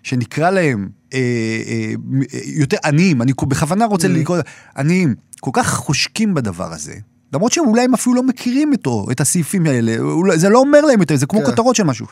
שנקרא 0.02 0.50
להם 0.50 0.88
אה, 1.14 1.18
אה, 1.18 1.92
אה, 2.35 2.40
יותר 2.44 2.76
עניים, 2.85 3.22
אני 3.22 3.33
בכוונה 3.42 3.85
רוצה 3.85 4.09
Mm. 4.09 4.11
לקרוא 4.11 4.38
עניים, 4.76 5.14
כל 5.40 5.50
כך 5.55 5.74
חושקים 5.74 6.35
בדבר 6.35 6.72
הזה. 6.72 6.94
למרות 7.35 7.52
שאולי 7.52 7.83
הם 7.85 7.94
אפילו 7.94 8.14
לא 8.16 8.22
מכירים 8.22 8.72
אותו, 8.72 9.07
את 9.11 9.20
הסעיפים 9.20 9.66
האלה, 9.66 9.96
אולי, 9.98 10.38
זה 10.38 10.48
לא 10.48 10.59
אומר 10.59 10.81
להם 10.81 11.00
יותר, 11.00 11.16
זה 11.16 11.26
כמו 11.26 11.40
כן. 11.40 11.46
כותרות 11.46 11.76
של 11.76 11.83
משהו. 11.85 12.07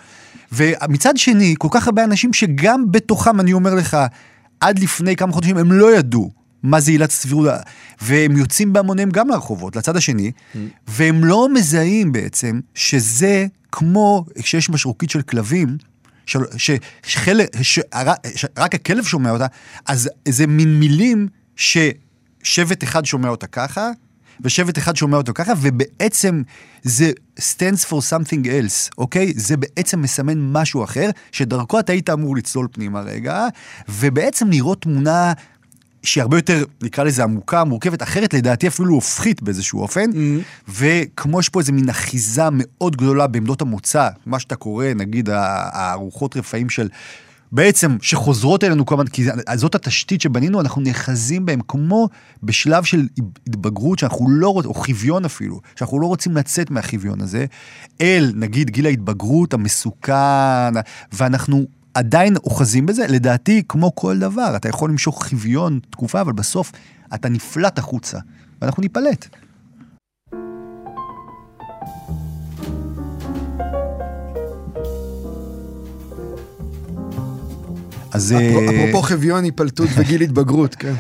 ומצד 0.53 1.17
שני, 1.17 1.55
כל 1.59 1.69
כך 1.71 1.87
הרבה 1.87 2.05
אנשים 2.05 2.33
שגם 2.33 2.93
בתוכם, 2.93 3.41
אני 3.41 3.53
אומר 3.53 3.75
לך, 3.75 3.97
עד 4.61 4.79
לפני 4.79 5.17
כמה 5.17 5.33
חודשים 5.33 5.57
הם 5.57 5.73
לא 5.73 5.97
ידעו 5.97 6.31
מה 6.63 6.81
זה 6.81 6.91
עילת 6.91 7.11
הסבירות, 7.11 7.49
והם 8.01 8.37
יוצאים 8.37 8.73
בהמוניהם 8.73 9.11
גם 9.11 9.29
לרחובות, 9.29 9.77
לצד 9.77 9.97
השני, 9.97 10.33
והם 10.89 11.25
לא 11.25 11.49
מזהים 11.55 12.13
בעצם 12.13 12.61
שזה 12.75 13.47
כמו 13.73 14.25
כשיש 14.39 14.71
משרוקית 14.71 15.11
של 15.11 15.23
כלבים, 15.23 15.77
של- 16.27 16.39
ש- 16.57 16.71
שחלק, 17.07 17.49
שרק 17.63 18.19
שרק 18.35 18.75
הכלב 18.75 19.05
שומע 19.05 19.31
אותה, 19.31 19.47
אז 19.87 20.09
זה 20.29 20.47
מין 20.47 20.81
מילים 20.81 21.29
ששבט 21.57 22.85
אחד 22.85 23.05
שומע 23.05 23.29
אותה 23.29 23.47
ככה, 23.47 23.91
ושבט 24.41 24.79
אחד 24.79 24.97
שומע 24.97 25.17
אותו 25.17 25.33
ככה, 25.35 25.53
ובעצם 25.61 26.43
זה 26.83 27.11
stands 27.39 27.85
for 27.89 27.95
something 28.11 28.45
else, 28.45 28.91
אוקיי? 28.99 29.33
זה 29.37 29.57
בעצם 29.57 30.03
מסמן 30.03 30.53
משהו 30.53 30.85
אחר, 30.85 31.11
שדרכו 31.33 31.81
אתה 31.81 31.93
היית 31.93 32.11
אמור 32.11 32.37
לצלול 32.37 32.69
פנימה 32.73 33.01
רגע, 33.01 33.47
ובעצם 33.89 34.51
לראות 34.51 34.83
תמונה 34.83 35.33
שהיא 36.03 36.23
הרבה 36.23 36.39
יותר, 36.39 36.65
נקרא 36.83 37.05
לזה 37.05 37.23
עמוקה, 37.23 37.65
מורכבת, 37.65 38.03
אחרת 38.03 38.35
לדעתי 38.35 38.69
אפילו 38.69 38.95
הופכית 38.95 39.43
באיזשהו 39.43 39.81
אופן, 39.81 40.11
וכמו 40.69 41.41
יש 41.41 41.49
פה 41.49 41.61
איזה 41.61 41.73
מין 41.73 41.89
אחיזה 41.89 42.45
מאוד 42.53 42.97
גדולה 42.97 43.27
בעמדות 43.27 43.63
המוצא, 43.63 44.09
מה 44.27 44.39
שאתה 44.39 44.57
קורא, 44.57 44.87
נגיד 44.97 45.29
הארוחות 45.33 46.37
רפאים 46.37 46.71
של... 46.71 46.89
בעצם, 47.53 47.97
שחוזרות 48.03 48.65
אלינו 48.65 48.87
כל 48.87 48.95
הזמן, 48.95 49.07
כי 49.07 49.25
זאת 49.55 49.75
התשתית 49.75 50.21
שבנינו, 50.21 50.61
אנחנו 50.61 50.83
נאחזים 50.83 51.47
בהם 51.47 51.61
כמו 51.69 52.09
בשלב 52.43 52.85
של 52.85 53.07
התבגרות 53.47 53.99
שאנחנו 53.99 54.31
לא 54.31 54.49
רוצים, 54.49 54.71
או 54.71 54.75
חוויון 54.75 55.25
אפילו, 55.25 55.61
שאנחנו 55.77 56.01
לא 56.01 56.07
רוצים 56.07 56.37
לצאת 56.37 56.71
מהחוויון 56.71 57.21
הזה, 57.21 57.45
אל, 58.01 58.33
נגיד, 58.35 58.71
גיל 58.71 58.87
ההתבגרות 58.87 59.55
המסוכן, 59.55 60.73
ואנחנו 61.13 61.67
עדיין 61.95 62.37
אוחזים 62.37 62.87
בזה, 62.87 63.07
לדעתי, 63.07 63.63
כמו 63.69 63.95
כל 63.95 64.19
דבר, 64.19 64.57
אתה 64.57 64.69
יכול 64.69 64.91
למשוך 64.91 65.27
חוויון 65.29 65.81
תקופה, 65.91 66.21
אבל 66.21 66.33
בסוף 66.33 66.73
אתה 67.15 67.29
נפלט 67.29 67.79
החוצה, 67.79 68.19
ואנחנו 68.63 68.83
ניפלט. 68.83 69.27
אז... 78.13 78.33
אה, 78.33 78.51
אפרופו 78.71 79.03
חוויון, 79.03 79.45
היפלטות 79.45 79.89
וגיל 79.97 80.23
התבגרות, 80.27 80.75
כן. 80.75 80.95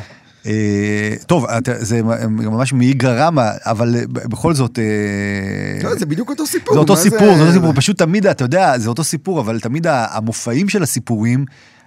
אה, 0.46 1.14
טוב, 1.26 1.46
זה 1.78 2.02
ממש 2.28 2.72
מאיגרא 2.72 3.26
רמא, 3.26 3.50
אבל 3.64 3.96
אה, 3.96 4.02
בכל 4.06 4.54
זאת... 4.54 4.78
אה, 4.78 5.88
לא, 5.88 5.96
זה 5.96 6.06
בדיוק 6.06 6.30
אותו 6.30 6.46
סיפור. 6.46 6.74
זה 6.74 6.80
אותו 6.80 6.96
סיפור, 6.96 7.34
זה 7.36 7.40
אותו 7.40 7.52
סיפור, 7.52 7.72
פשוט 7.72 7.98
תמיד, 7.98 8.26
אתה 8.26 8.44
יודע, 8.44 8.78
זה 8.78 8.88
אותו 8.88 9.04
סיפור, 9.04 9.40
אבל 9.40 9.60
תמיד 9.60 9.86
המופעים 9.88 10.68
של 10.68 10.82
הסיפורים 10.82 11.44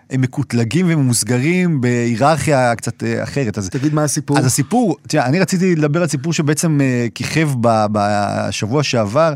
הם 0.10 0.22
מקוטלגים 0.22 0.86
וממוסגרים 0.90 1.82
בהיררכיה 1.82 2.76
קצת 2.76 3.04
אחרת. 3.24 3.58
אז 3.58 3.70
תגיד 3.70 3.94
מה 3.94 4.04
הסיפור. 4.04 4.38
אז 4.38 4.46
הסיפור, 4.46 4.98
תראה, 5.08 5.26
אני 5.26 5.40
רציתי 5.40 5.76
לדבר 5.76 6.02
על 6.02 6.08
סיפור 6.08 6.34
שבעצם 6.34 6.82
אה, 6.82 7.08
כיכב 7.16 7.50
בשבוע 7.62 8.84
שעבר 8.84 9.34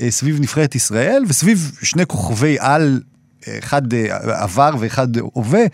אה, 0.00 0.10
סביב 0.10 0.40
נבחרת 0.40 0.74
ישראל, 0.74 1.24
וסביב 1.28 1.72
שני 1.82 2.06
כוכבי 2.06 2.56
על, 2.60 3.00
אחד 3.58 3.94
אה, 3.94 4.42
עבר 4.42 4.70
ואחד 4.78 5.08
הווה, 5.16 5.60
אה, 5.60 5.66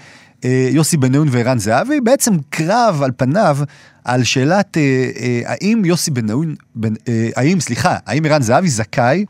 יוסי 0.70 0.96
בניון 0.96 1.28
וערן 1.30 1.58
זהבי, 1.58 2.00
בעצם 2.00 2.34
קרב 2.50 3.02
על 3.04 3.10
פניו 3.16 3.58
על 4.04 4.24
שאלת 4.24 4.76
אה, 4.76 4.82
אה, 5.16 5.40
האם 5.44 5.82
יוסי 5.84 6.10
בניון, 6.10 6.54
בנ- 6.74 6.96
אה, 7.08 7.30
האם, 7.36 7.60
סליחה, 7.60 7.96
האם 8.06 8.24
ערן 8.24 8.42
זהבי 8.42 8.68
זכאי 8.68 9.24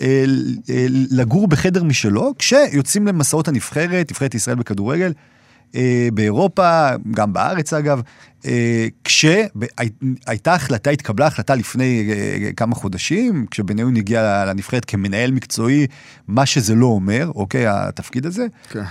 אה, 0.00 0.24
אה, 0.70 0.86
לגור 1.10 1.48
בחדר 1.48 1.84
משלו, 1.84 2.34
כשיוצאים 2.38 3.06
למסעות 3.06 3.48
הנבחרת, 3.48 4.10
נבחרת 4.10 4.34
ישראל 4.34 4.56
בכדורגל, 4.56 5.06
אה, 5.06 5.12
באירופה, 6.12 6.88
גם 7.10 7.32
בארץ 7.32 7.72
אגב, 7.72 8.00
אה, 8.46 8.86
כשהייתה 9.04 10.54
החלטה, 10.54 10.90
התקבלה 10.90 11.26
החלטה 11.26 11.54
לפני 11.54 12.10
אה, 12.10 12.50
כמה 12.56 12.74
חודשים, 12.74 13.46
כשבניון 13.50 13.96
הגיע 13.96 14.44
לנבחרת 14.46 14.84
כמנהל 14.84 15.30
מקצועי, 15.30 15.86
מה 16.28 16.46
שזה 16.46 16.74
לא 16.74 16.86
אומר, 16.86 17.30
אוקיי, 17.34 17.66
התפקיד 17.66 18.26
הזה, 18.26 18.46
כן. 18.70 18.82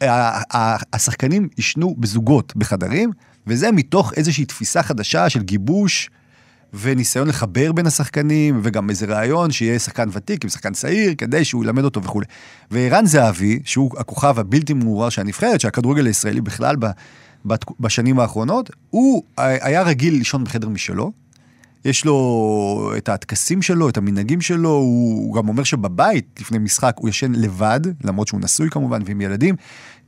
שהשחקנים 0.00 1.48
יישנו 1.58 1.94
בזוגות 1.98 2.56
בחדרים, 2.56 3.10
וזה 3.46 3.72
מתוך 3.72 4.12
איזושהי 4.16 4.44
תפיסה 4.44 4.82
חדשה 4.82 5.28
של 5.28 5.42
גיבוש. 5.42 6.10
וניסיון 6.74 7.28
לחבר 7.28 7.72
בין 7.72 7.86
השחקנים, 7.86 8.60
וגם 8.62 8.90
איזה 8.90 9.06
רעיון 9.06 9.50
שיהיה 9.50 9.78
שחקן 9.78 10.08
ותיק 10.12 10.44
עם 10.44 10.50
שחקן 10.50 10.72
צעיר, 10.72 11.14
כדי 11.18 11.44
שהוא 11.44 11.64
ילמד 11.64 11.84
אותו 11.84 12.02
וכולי. 12.02 12.26
וערן 12.70 13.06
זהבי, 13.06 13.58
שהוא 13.64 13.90
הכוכב 13.98 14.38
הבלתי 14.38 14.74
מעורר 14.74 15.08
של 15.08 15.20
הנבחרת, 15.20 15.60
של 15.60 15.68
הכדורגל 15.68 16.06
הישראלי 16.06 16.40
בכלל 16.40 16.76
בשנים 17.80 18.20
האחרונות, 18.20 18.70
הוא 18.90 19.22
היה 19.36 19.82
רגיל 19.82 20.14
לישון 20.14 20.44
בחדר 20.44 20.68
משלו. 20.68 21.12
יש 21.84 22.04
לו 22.04 22.92
את 22.96 23.08
הטקסים 23.08 23.62
שלו, 23.62 23.88
את 23.88 23.96
המנהגים 23.96 24.40
שלו, 24.40 24.70
הוא 24.70 25.34
גם 25.34 25.48
אומר 25.48 25.64
שבבית, 25.64 26.40
לפני 26.40 26.58
משחק, 26.58 26.94
הוא 26.96 27.08
ישן 27.08 27.32
לבד, 27.32 27.80
למרות 28.04 28.28
שהוא 28.28 28.40
נשוי 28.40 28.70
כמובן 28.70 29.02
ועם 29.04 29.20
ילדים, 29.20 29.56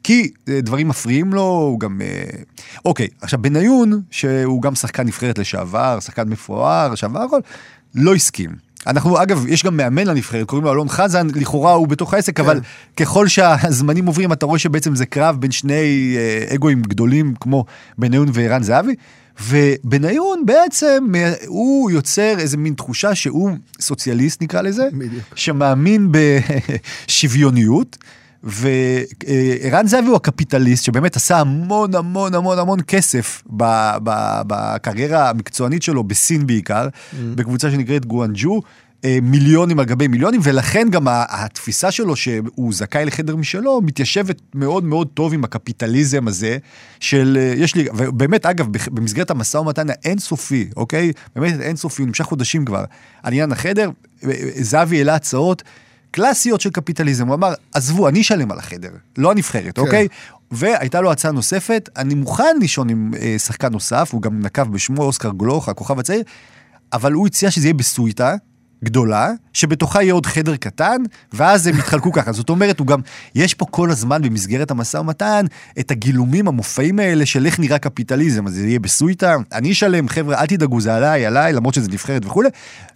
כי 0.04 0.30
אה, 0.48 0.60
דברים 0.60 0.88
מפריעים 0.88 1.34
לו, 1.34 1.42
הוא 1.42 1.80
גם... 1.80 2.00
אה, 2.02 2.24
אוקיי, 2.84 3.08
עכשיו 3.20 3.42
בניון, 3.42 4.02
שהוא 4.10 4.62
גם 4.62 4.74
שחקן 4.74 5.06
נבחרת 5.06 5.38
לשעבר, 5.38 6.00
שחקן 6.00 6.28
מפואר, 6.28 6.94
שעבר 6.94 7.20
הכל, 7.20 7.40
לא 7.94 8.14
הסכים. 8.14 8.50
אנחנו, 8.86 9.22
אגב, 9.22 9.46
יש 9.48 9.64
גם 9.64 9.76
מאמן 9.76 10.06
לנבחרת, 10.06 10.46
קוראים 10.46 10.64
לו 10.64 10.72
אלון 10.72 10.88
חזן, 10.88 11.26
לכאורה 11.34 11.72
הוא 11.72 11.88
בתוך 11.88 12.14
העסק, 12.14 12.40
אבל 12.40 12.60
ככל 12.96 13.28
שהזמנים 13.28 14.06
עוברים, 14.06 14.32
אתה 14.32 14.46
רואה 14.46 14.58
שבעצם 14.58 14.94
זה 14.94 15.06
קרב 15.06 15.40
בין 15.40 15.50
שני 15.50 16.16
אה, 16.16 16.54
אגואים 16.54 16.82
גדולים, 16.82 17.34
כמו 17.40 17.64
בניון 17.98 18.28
וערן 18.32 18.62
זהבי. 18.62 18.94
ובניון 19.48 20.46
בעצם 20.46 21.04
הוא 21.46 21.90
יוצר 21.90 22.34
איזה 22.38 22.56
מין 22.56 22.74
תחושה 22.74 23.14
שהוא 23.14 23.50
סוציאליסט 23.80 24.42
נקרא 24.42 24.62
לזה, 24.62 24.88
בדיוק. 24.92 25.22
שמאמין 25.34 26.12
בשוויוניות. 27.08 27.96
וערן 28.44 29.86
זהבי 29.86 30.06
הוא 30.08 30.16
הקפיטליסט 30.16 30.84
שבאמת 30.84 31.16
עשה 31.16 31.38
המון 31.38 31.94
המון 31.94 32.34
המון 32.34 32.58
המון 32.58 32.78
כסף 32.86 33.42
בקריירה 34.46 35.30
המקצוענית 35.30 35.82
שלו 35.82 36.04
בסין 36.04 36.46
בעיקר, 36.46 36.88
בקבוצה 37.34 37.70
שנקראת 37.70 38.06
גואנג'ו. 38.06 38.60
אה, 39.04 39.18
מיליונים 39.22 39.78
על 39.78 39.84
גבי 39.84 40.08
מיליונים, 40.08 40.40
ולכן 40.44 40.88
גם 40.90 41.06
התפיסה 41.08 41.90
שלו 41.90 42.16
שהוא 42.16 42.72
זכאי 42.72 43.04
לחדר 43.04 43.36
משלו, 43.36 43.80
מתיישבת 43.80 44.40
מאוד 44.54 44.84
מאוד 44.84 45.08
טוב 45.14 45.34
עם 45.34 45.44
הקפיטליזם 45.44 46.28
הזה 46.28 46.58
של, 47.00 47.38
אה, 47.40 47.54
יש 47.56 47.74
לי, 47.74 47.86
ובאמת 47.96 48.46
אגב, 48.46 48.66
במסגרת 48.90 49.30
המשא 49.30 49.58
ומתן 49.58 49.86
האינסופי, 49.90 50.68
אוקיי? 50.76 51.12
באמת 51.36 51.60
אינסופי, 51.60 52.02
הוא 52.02 52.06
נמשך 52.06 52.24
חודשים 52.24 52.64
כבר, 52.64 52.84
על 53.22 53.32
עניין 53.32 53.52
החדר, 53.52 53.90
אה, 54.24 54.30
זהבי 54.60 54.98
העלה 54.98 55.14
הצעות. 55.14 55.62
קלאסיות 56.12 56.60
של 56.60 56.70
קפיטליזם, 56.70 57.26
הוא 57.26 57.34
אמר, 57.34 57.54
עזבו, 57.72 58.08
אני 58.08 58.20
אשלם 58.20 58.52
על 58.52 58.58
החדר, 58.58 58.90
לא 59.18 59.30
הנבחרת, 59.30 59.76
כן. 59.76 59.82
אוקיי? 59.82 60.08
והייתה 60.50 61.00
לו 61.00 61.12
הצעה 61.12 61.32
נוספת, 61.32 61.88
אני 61.96 62.14
מוכן 62.14 62.56
לישון 62.60 62.88
עם 62.88 63.14
אה, 63.20 63.38
שחקן 63.38 63.72
נוסף, 63.72 64.10
הוא 64.12 64.22
גם 64.22 64.40
נקב 64.40 64.72
בשמו 64.72 65.02
אוסקר 65.02 65.30
גלוך, 65.30 65.68
הכוכב 65.68 65.98
הצעיר, 65.98 66.22
אבל 66.92 67.12
הוא 67.12 67.26
הציע 67.26 67.50
שזה 67.50 67.66
יהיה 67.66 67.74
בסוויטה. 67.74 68.34
גדולה, 68.84 69.30
שבתוכה 69.52 70.02
יהיה 70.02 70.14
עוד 70.14 70.26
חדר 70.26 70.56
קטן, 70.56 71.02
ואז 71.32 71.66
הם 71.66 71.78
יתחלקו 71.78 72.12
ככה. 72.12 72.32
זאת 72.32 72.50
אומרת, 72.50 72.78
הוא 72.78 72.86
גם, 72.86 73.00
יש 73.34 73.54
פה 73.54 73.66
כל 73.70 73.90
הזמן 73.90 74.22
במסגרת 74.22 74.70
המשא 74.70 74.96
ומתן, 74.96 75.46
את 75.80 75.90
הגילומים, 75.90 76.48
המופעים 76.48 76.98
האלה 76.98 77.26
של 77.26 77.46
איך 77.46 77.60
נראה 77.60 77.78
קפיטליזם, 77.78 78.46
אז 78.46 78.54
זה 78.54 78.66
יהיה 78.66 78.78
בסוויטה, 78.78 79.36
אני 79.52 79.72
אשלם, 79.72 80.08
חבר'ה, 80.08 80.40
אל 80.40 80.46
תדאגו, 80.46 80.80
זה 80.80 80.94
עליי, 80.94 81.26
עליי, 81.26 81.52
למרות 81.52 81.74
שזה 81.74 81.88
נבחרת 81.90 82.26
וכולי. 82.26 82.48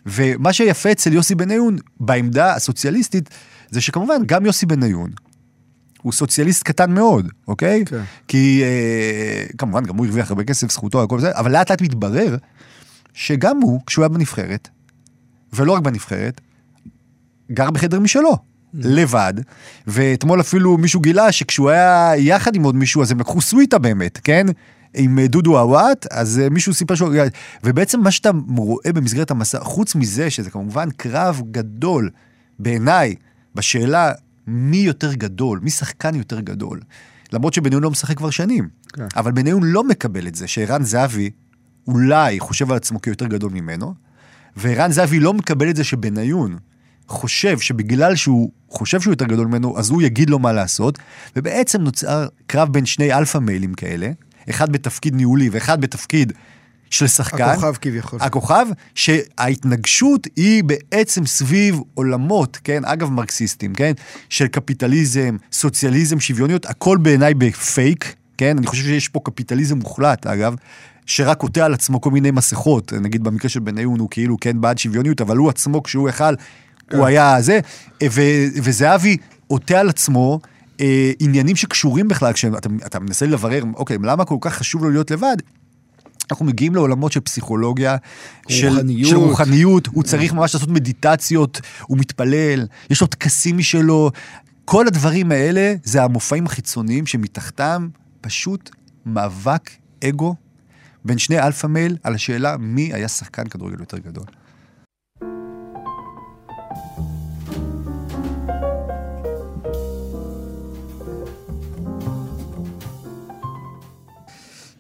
ומה 0.07 0.53
שיפה 0.53 0.92
אצל 0.92 1.12
יוסי 1.12 1.35
בניון, 1.35 1.77
בעמדה 2.01 2.55
הסוציאליסטית, 2.55 3.31
זה 3.70 3.81
שכמובן, 3.81 4.22
גם 4.27 4.46
יוסי 4.46 4.66
בניון, 4.66 5.11
הוא 6.03 6.12
סוציאליסט 6.12 6.62
קטן 6.62 6.90
מאוד, 6.90 7.29
אוקיי? 7.49 7.85
כן. 7.85 8.03
כי 8.29 8.62
אה, 8.64 9.46
כמובן, 9.59 9.85
גם 9.85 9.96
הוא 9.96 10.07
הרוויח 10.07 10.31
הרבה 10.31 10.44
כסף, 10.44 10.72
זכותו, 10.72 11.03
הכל 11.03 11.20
זה, 11.20 11.31
אבל 11.35 11.53
לאט 11.53 11.70
לאט 11.70 11.83
מתברר 11.83 12.37
שגם 13.14 13.61
הוא, 13.62 13.81
כשהוא 13.87 14.03
היה 14.03 14.09
בנבחרת, 14.09 14.68
ולא 15.57 15.73
רק 15.73 15.83
בנבחרת, 15.83 16.40
גר 17.53 17.71
בחדר 17.71 18.01
משלו, 18.01 18.37
לבד, 18.75 19.35
ואתמול 19.87 20.40
אפילו 20.40 20.79
מישהו 20.79 21.01
גילה 21.01 21.33
שכשהוא 21.33 21.71
היה 21.71 22.12
יחד 22.16 22.57
עם 22.57 22.62
עוד 22.62 22.77
מישהו, 22.77 23.03
אז 23.03 23.11
הם 23.11 23.21
לקחו 23.21 23.40
סוויטה 23.40 23.79
באמת, 23.79 24.19
כן? 24.25 24.47
עם 24.95 25.19
דודו 25.27 25.59
עוואט, 25.59 26.07
אז 26.11 26.38
אה, 26.38 26.49
מישהו 26.51 26.75
סיפר 26.75 26.95
שהוא... 26.95 27.14
ובעצם 27.64 28.01
מה 28.01 28.11
שאתה 28.11 28.31
רואה 28.57 28.92
במסגרת 28.92 29.31
המסע, 29.31 29.61
חוץ 29.61 29.95
מזה 29.95 30.31
שזה 30.31 30.51
כמובן 30.51 30.90
קרב 30.90 31.42
גדול 31.51 32.11
בעיניי, 32.59 33.14
בשאלה 33.55 34.12
מי 34.47 34.77
יותר 34.77 35.14
גדול, 35.14 35.61
מי 35.62 35.71
שחקן 35.71 36.14
יותר 36.14 36.40
גדול. 36.40 36.81
למרות 37.33 37.55
שבניון 37.55 37.83
לא 37.83 37.90
משחק 37.90 38.16
כבר 38.16 38.31
שנים, 38.31 38.69
כן. 38.92 39.07
אבל 39.16 39.33
בניון 39.33 39.62
לא 39.64 39.85
מקבל 39.85 40.27
את 40.27 40.35
זה 40.35 40.47
שערן 40.47 40.83
זהבי 40.83 41.31
אולי 41.88 42.40
חושב 42.40 42.71
על 42.71 42.77
עצמו 42.77 43.01
כיותר 43.01 43.27
גדול 43.27 43.53
ממנו, 43.53 43.95
וערן 44.57 44.92
זהבי 44.92 45.21
לא 45.21 45.35
מקבל 45.35 45.71
את 45.71 45.77
זה 45.77 45.85
שבניון 45.85 46.57
חושב 47.09 47.59
שבגלל 47.59 48.16
שהוא 48.16 48.51
חושב 48.69 49.01
שהוא 49.01 49.12
יותר 49.12 49.25
גדול 49.25 49.47
ממנו, 49.47 49.79
אז 49.79 49.90
הוא 49.90 50.03
יגיד 50.03 50.31
לו 50.31 50.38
מה 50.38 50.53
לעשות, 50.53 50.99
ובעצם 51.37 51.83
נוצר 51.83 52.27
קרב 52.47 52.73
בין 52.73 52.87
שני 52.87 53.12
alpha 53.14 53.38
male 53.38 53.62
ים 53.62 53.75
כאלה, 53.75 54.11
אחד 54.51 54.73
בתפקיד 54.73 55.14
ניהולי 55.14 55.49
ואחד 55.49 55.81
בתפקיד 55.81 56.33
של 56.90 57.07
שחקן. 57.07 57.42
הכוכב 57.45 57.75
כביכול. 57.81 58.19
הכוכב, 58.23 58.66
שההתנגשות 58.95 60.27
היא 60.37 60.64
בעצם 60.64 61.27
סביב 61.27 61.81
עולמות, 61.95 62.59
כן, 62.64 62.85
אגב 62.85 63.11
מרקסיסטים, 63.11 63.75
כן, 63.75 63.92
של 64.29 64.47
קפיטליזם, 64.47 65.37
סוציאליזם, 65.53 66.21
שוויוניות, 66.21 66.66
הכל 66.66 66.99
בעיניי 67.03 67.35
בפייק, 67.35 68.14
כן, 68.38 68.59
אני 68.59 68.66
חושב 68.66 68.83
שיש 68.83 69.09
פה 69.09 69.21
קפיטליזם 69.25 69.79
מוחלט, 69.79 70.27
אגב, 70.27 70.55
שרק 71.07 71.42
עוטה 71.42 71.64
על 71.64 71.75
עצמו 71.75 72.01
כל 72.01 72.11
מיני 72.11 72.31
מסכות, 72.31 72.92
נגיד 72.92 73.25
במקרה 73.25 73.49
של 73.49 73.61
בניון 73.61 74.01
הוא 74.01 74.09
כאילו 74.11 74.37
כן 74.40 74.61
בעד 74.61 74.79
שוויוניות, 74.79 75.21
אבל 75.21 75.37
הוא 75.37 75.49
עצמו 75.49 75.83
כשהוא 75.83 76.09
יכל, 76.09 76.35
הוא 76.92 77.07
היה 77.07 77.37
זה, 77.40 77.61
ו- 78.11 78.47
וזהבי 78.62 79.16
עוטה 79.47 79.81
על 79.81 79.88
עצמו 79.88 80.40
אה, 80.81 81.12
עניינים 81.21 81.57
שקשורים 81.57 82.09
בכלל, 82.09 82.33
כשאתה 82.33 82.69
אתה 82.87 82.99
מנסה 82.99 83.27
לברר, 83.27 83.62
אוקיי, 83.75 83.99
למה 84.03 84.25
כל 84.25 84.37
כך 84.40 84.55
חשוב 84.55 84.85
לו 84.85 84.90
להיות 84.90 85.11
לבד? 85.11 85.37
אנחנו 86.31 86.45
מגיעים 86.45 86.75
לעולמות 86.75 87.12
של 87.12 87.21
פסיכולוגיה, 87.21 87.97
של, 88.49 88.69
רוחניות. 88.69 89.11
של 89.11 89.16
רוחניות, 89.16 89.87
הוא 89.87 90.03
צריך 90.03 90.33
ממש 90.33 90.55
לעשות 90.55 90.69
מדיטציות, 90.69 91.61
הוא 91.87 91.99
מתפלל, 91.99 92.66
יש 92.90 93.01
לו 93.01 93.07
טקסים 93.07 93.59
משלו. 93.59 94.11
כל 94.64 94.87
הדברים 94.87 95.33
האלה 95.33 95.75
זה 95.85 96.03
המופעים 96.03 96.47
החיצוניים 96.47 97.07
שמתחתם 97.07 97.88
פשוט 98.21 98.71
מאבק 99.07 99.71
אגו 100.05 100.35
בין 101.07 101.19
שני 101.19 101.40
alpha 101.40 101.66
male 101.66 101.97
על 102.03 102.14
השאלה 102.14 102.57
מי 102.57 102.92
היה 102.95 103.09
שחקן 103.09 103.47
כדורגל 103.47 103.81
יותר 103.81 103.99
גדול. 103.99 104.25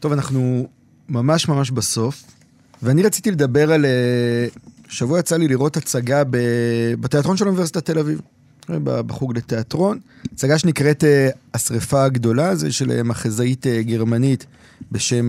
טוב, 0.00 0.12
אנחנו 0.12 0.68
ממש 1.08 1.48
ממש 1.48 1.70
בסוף, 1.70 2.22
ואני 2.82 3.02
רציתי 3.02 3.30
לדבר 3.30 3.72
על... 3.72 3.84
אה, 3.84 4.46
שבוע 4.88 5.18
יצא 5.18 5.36
לי 5.36 5.48
לראות 5.48 5.76
הצגה 5.76 6.22
בתיאטרון 7.00 7.36
של 7.36 7.46
אוניברסיטת 7.46 7.84
תל 7.84 7.98
אביב, 7.98 8.20
בחוג 8.84 9.36
לתיאטרון. 9.36 9.98
הצגה 10.32 10.58
שנקראת 10.58 11.04
אה, 11.04 11.28
השרפה 11.54 12.04
הגדולה, 12.04 12.54
זה 12.54 12.72
של 12.72 12.90
אה, 12.90 13.02
מחזאית 13.02 13.66
אה, 13.66 13.82
גרמנית 13.82 14.46
בשם 14.92 15.28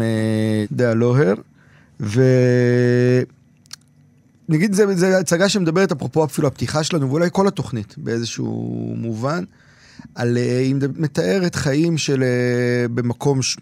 דאה 0.72 0.94
לוהר, 0.94 1.34
ו... 2.00 2.22
נגיד, 4.50 4.74
זה, 4.74 4.96
זה 4.96 5.18
הצגה 5.18 5.50
שמדברת, 5.50 5.92
אפרופו 5.92 6.26
אפילו 6.26 6.48
הפתיחה 6.48 6.84
שלנו, 6.84 7.10
ואולי 7.10 7.30
כל 7.32 7.48
התוכנית 7.48 7.96
באיזשהו 7.98 8.94
מובן, 8.98 9.44
על, 10.16 10.38
היא 10.38 10.76
מתארת 10.96 11.56
חיים 11.56 11.98
של 11.98 12.24
במקום, 12.94 13.42
ש... 13.42 13.58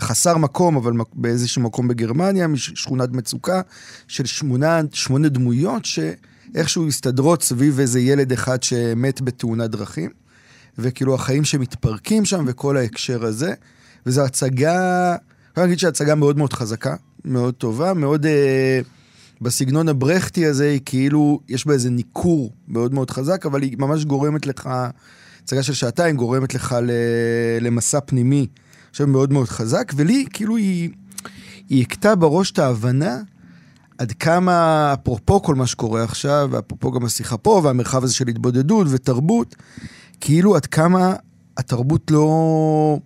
חסר 0.00 0.36
מקום, 0.36 0.76
אבל 0.76 0.92
באיזשהו 1.14 1.62
מקום 1.62 1.88
בגרמניה, 1.88 2.46
מש- 2.46 2.72
שכונת 2.74 3.12
מצוקה, 3.12 3.60
של 4.08 4.26
שמונה, 4.26 4.80
שמונה 4.92 5.28
דמויות 5.28 5.84
שאיכשהו 6.52 6.84
מסתדרות 6.84 7.42
סביב 7.42 7.80
איזה 7.80 8.00
ילד 8.00 8.32
אחד 8.32 8.62
שמת 8.62 9.20
בתאונת 9.20 9.70
דרכים, 9.70 10.10
וכאילו 10.78 11.14
החיים 11.14 11.44
שמתפרקים 11.44 12.24
שם 12.24 12.44
וכל 12.48 12.76
ההקשר 12.76 13.24
הזה, 13.24 13.54
וזו 14.06 14.24
הצגה, 14.24 15.16
יכול 15.50 15.62
להגיד 15.62 15.78
שהצגה 15.78 16.14
מאוד 16.14 16.38
מאוד 16.38 16.52
חזקה, 16.52 16.94
מאוד 17.24 17.54
טובה, 17.54 17.94
מאוד... 17.94 18.26
אה, 18.26 18.80
בסגנון 19.40 19.88
הברכטי 19.88 20.46
הזה, 20.46 20.70
היא 20.70 20.80
כאילו, 20.84 21.40
יש 21.48 21.66
בה 21.66 21.72
איזה 21.72 21.90
ניכור 21.90 22.52
מאוד 22.68 22.94
מאוד 22.94 23.10
חזק, 23.10 23.46
אבל 23.46 23.62
היא 23.62 23.76
ממש 23.78 24.04
גורמת 24.04 24.46
לך, 24.46 24.70
הצגה 25.44 25.62
של 25.62 25.72
שעתיים 25.72 26.16
גורמת 26.16 26.54
לך 26.54 26.76
ל, 26.82 26.90
למסע 27.60 28.00
פנימי, 28.00 28.38
אני 28.38 28.92
חושב 28.92 29.04
מאוד 29.04 29.32
מאוד 29.32 29.48
חזק, 29.48 29.92
ולי, 29.96 30.26
כאילו, 30.32 30.56
היא, 30.56 30.90
היא 31.68 31.82
הכתה 31.82 32.14
בראש 32.14 32.50
את 32.50 32.58
ההבנה 32.58 33.20
עד 33.98 34.12
כמה, 34.12 34.92
אפרופו 34.92 35.42
כל 35.42 35.54
מה 35.54 35.66
שקורה 35.66 36.04
עכשיו, 36.04 36.48
ואפרופו 36.52 36.92
גם 36.92 37.04
השיחה 37.04 37.36
פה, 37.36 37.60
והמרחב 37.64 38.04
הזה 38.04 38.14
של 38.14 38.28
התבודדות 38.28 38.86
ותרבות, 38.90 39.56
כאילו 40.20 40.56
עד 40.56 40.66
כמה 40.66 41.14
התרבות 41.56 42.10
לא, 42.10 42.98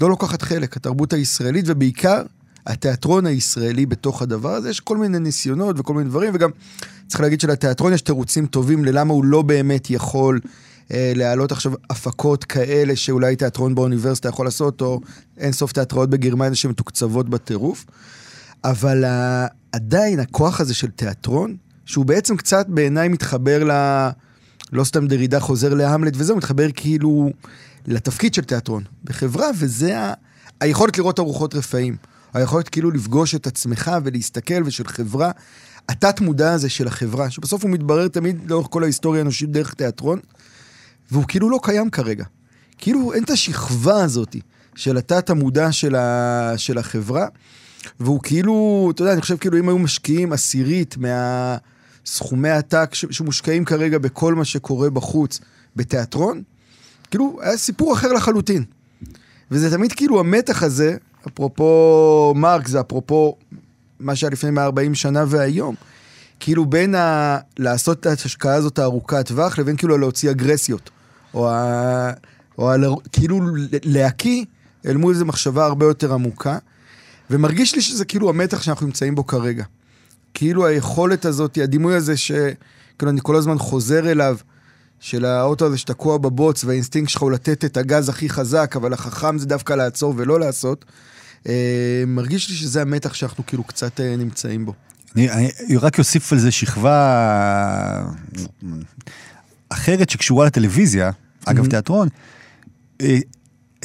לא 0.00 0.10
לוקחת 0.10 0.42
חלק, 0.42 0.76
התרבות 0.76 1.12
הישראלית, 1.12 1.64
ובעיקר 1.68 2.22
התיאטרון 2.66 3.26
הישראלי 3.26 3.86
בתוך 3.86 4.22
הדבר 4.22 4.54
הזה, 4.54 4.70
יש 4.70 4.80
כל 4.80 4.96
מיני 4.96 5.18
ניסיונות 5.18 5.78
וכל 5.78 5.94
מיני 5.94 6.08
דברים, 6.08 6.30
וגם 6.34 6.50
צריך 7.06 7.20
להגיד 7.20 7.40
שלתיאטרון 7.40 7.92
יש 7.92 8.02
תירוצים 8.02 8.46
טובים 8.46 8.84
ללמה 8.84 9.12
הוא 9.12 9.24
לא 9.24 9.42
באמת 9.42 9.90
יכול 9.90 10.40
אה, 10.92 11.12
להעלות 11.16 11.52
עכשיו 11.52 11.72
הפקות 11.90 12.44
כאלה 12.44 12.96
שאולי 12.96 13.36
תיאטרון 13.36 13.74
באוניברסיטה 13.74 14.28
יכול 14.28 14.46
לעשות, 14.46 14.80
או 14.80 15.00
אין 15.38 15.52
סוף 15.52 15.72
תיאטראות 15.72 16.10
בגרמניה 16.10 16.54
שמתוקצבות 16.54 17.28
בטירוף. 17.28 17.86
אבל. 18.64 19.04
עדיין 19.72 20.20
הכוח 20.20 20.60
הזה 20.60 20.74
של 20.74 20.90
תיאטרון, 20.90 21.56
שהוא 21.86 22.04
בעצם 22.04 22.36
קצת 22.36 22.66
בעיניי 22.68 23.08
מתחבר 23.08 23.64
ל... 23.64 23.70
לא 24.72 24.84
סתם 24.84 25.06
דרידה 25.06 25.40
חוזר 25.40 25.74
להמלט 25.74 26.12
וזה, 26.16 26.32
הוא 26.32 26.38
מתחבר 26.38 26.68
כאילו 26.74 27.30
לתפקיד 27.86 28.34
של 28.34 28.44
תיאטרון 28.44 28.82
בחברה, 29.04 29.46
וזה 29.58 30.00
ה... 30.00 30.12
היכולת 30.60 30.98
לראות 30.98 31.18
ארוחות 31.18 31.54
רפאים. 31.54 31.96
היכולת 32.34 32.68
כאילו 32.68 32.90
לפגוש 32.90 33.34
את 33.34 33.46
עצמך 33.46 33.90
ולהסתכל 34.04 34.62
ושל 34.64 34.86
חברה. 34.86 35.30
התת 35.88 36.20
מודע 36.20 36.52
הזה 36.52 36.68
של 36.68 36.86
החברה, 36.86 37.30
שבסוף 37.30 37.62
הוא 37.62 37.70
מתברר 37.70 38.08
תמיד 38.08 38.50
לאורך 38.50 38.66
כל 38.70 38.82
ההיסטוריה 38.82 39.20
האנושית 39.20 39.50
דרך 39.50 39.74
תיאטרון, 39.74 40.18
והוא 41.10 41.24
כאילו 41.28 41.50
לא 41.50 41.58
קיים 41.62 41.90
כרגע. 41.90 42.24
כאילו 42.78 43.12
אין 43.12 43.24
את 43.24 43.30
השכבה 43.30 44.04
הזאת 44.04 44.36
של 44.74 44.96
התת 44.96 45.30
המודע 45.30 45.72
של, 45.72 45.94
ה... 45.94 46.52
של 46.56 46.78
החברה, 46.78 47.26
והוא 48.00 48.20
כאילו, 48.22 48.88
אתה 48.94 49.02
יודע, 49.02 49.12
אני 49.12 49.20
חושב 49.20 49.36
כאילו 49.36 49.58
אם 49.58 49.68
היו 49.68 49.78
משקיעים 49.78 50.32
עשירית 50.32 50.96
מהסכומי 50.96 52.50
עתק. 52.50 52.90
שמושקעים 52.94 53.64
כרגע 53.64 53.98
בכל 53.98 54.34
מה 54.34 54.44
שקורה 54.44 54.90
בחוץ 54.90 55.40
בתיאטרון, 55.76 56.42
כאילו 57.10 57.38
היה 57.42 57.56
סיפור 57.56 57.94
אחר 57.94 58.12
לחלוטין. 58.12 58.64
וזה 59.50 59.70
תמיד 59.70 59.92
כאילו 59.92 60.20
המתח 60.20 60.62
הזה, 60.62 60.96
אפרופו 61.28 62.32
מרק, 62.36 62.68
זה 62.68 62.80
אפרופו 62.80 63.36
מה 64.00 64.16
שהיה 64.16 64.30
לפני 64.30 64.50
140 64.50 64.94
שנה 64.94 65.24
והיום, 65.28 65.74
כאילו 66.40 66.66
בין 66.66 66.94
ה... 66.94 67.38
לעשות 67.58 68.00
את 68.00 68.06
ההשקעה 68.06 68.54
הזאת 68.54 68.78
הארוכת 68.78 69.26
טווח, 69.26 69.58
לבין 69.58 69.76
כאילו 69.76 69.98
להוציא 69.98 70.30
אגרסיות. 70.30 70.90
או, 71.34 71.50
ה... 71.50 72.10
או 72.58 72.72
ה... 72.72 72.76
כאילו 73.12 73.40
להקיא 73.84 74.44
אל 74.86 74.96
מול 74.96 75.14
איזו 75.14 75.24
מחשבה 75.24 75.64
הרבה 75.64 75.86
יותר 75.86 76.14
עמוקה. 76.14 76.58
ומרגיש 77.32 77.74
לי 77.74 77.82
שזה 77.82 78.04
כאילו 78.04 78.28
המתח 78.28 78.62
שאנחנו 78.62 78.86
נמצאים 78.86 79.14
בו 79.14 79.26
כרגע. 79.26 79.64
כאילו 80.34 80.66
היכולת 80.66 81.24
הזאת, 81.24 81.58
הדימוי 81.62 81.94
הזה 81.94 82.16
שכאילו 82.16 83.10
אני 83.10 83.20
כל 83.22 83.36
הזמן 83.36 83.58
חוזר 83.58 84.10
אליו, 84.10 84.36
של 85.00 85.24
האוטו 85.24 85.66
הזה 85.66 85.78
שתקוע 85.78 86.18
בבוץ, 86.18 86.64
והאינסטינקט 86.64 87.10
שלך 87.10 87.22
הוא 87.22 87.30
לתת 87.30 87.64
את 87.64 87.76
הגז 87.76 88.08
הכי 88.08 88.28
חזק, 88.28 88.74
אבל 88.76 88.92
החכם 88.92 89.38
זה 89.38 89.46
דווקא 89.46 89.72
לעצור 89.72 90.14
ולא 90.16 90.40
לעשות. 90.40 90.84
אה, 91.48 92.04
מרגיש 92.06 92.48
לי 92.50 92.56
שזה 92.56 92.82
המתח 92.82 93.14
שאנחנו 93.14 93.46
כאילו 93.46 93.64
קצת 93.64 94.00
אה, 94.00 94.16
נמצאים 94.16 94.66
בו. 94.66 94.74
אני, 95.16 95.30
אני 95.30 95.76
רק 95.76 95.98
אוסיף 95.98 96.32
על 96.32 96.38
זה 96.38 96.50
שכבה 96.50 98.04
אחרת 99.68 100.10
שקשורה 100.10 100.46
לטלוויזיה, 100.46 101.10
אגב 101.44 101.66
תיאטרון, 101.66 102.08
אה, 103.00 103.18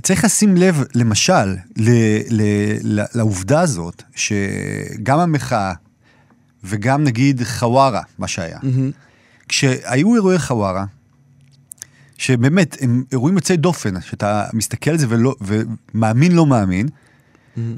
צריך 0.08 0.26
לשים 0.26 0.58
לב, 0.58 0.84
למשל, 0.96 1.56
ל, 1.78 1.90
ל, 2.30 2.42
ל, 2.84 3.04
לעובדה 3.16 3.62
הזאת, 3.62 4.04
שגם 4.16 5.20
המחאה 5.20 5.74
וגם 6.64 7.04
נגיד 7.04 7.44
חווארה, 7.44 8.02
מה 8.18 8.28
שהיה, 8.28 8.60
כשהיו 9.48 10.16
אירועי 10.16 10.40
חווארה, 10.40 10.86
שבאמת 12.18 12.78
הם 12.82 13.04
אירועים 13.12 13.36
יוצאי 13.36 13.58
דופן, 13.58 14.02
שאתה 14.02 14.46
מסתכל 14.54 14.92
על 14.92 14.98
זה 14.98 15.06
ולא, 15.10 15.36
ומאמין 15.42 16.32
לא 16.32 16.46
מאמין, 16.46 16.88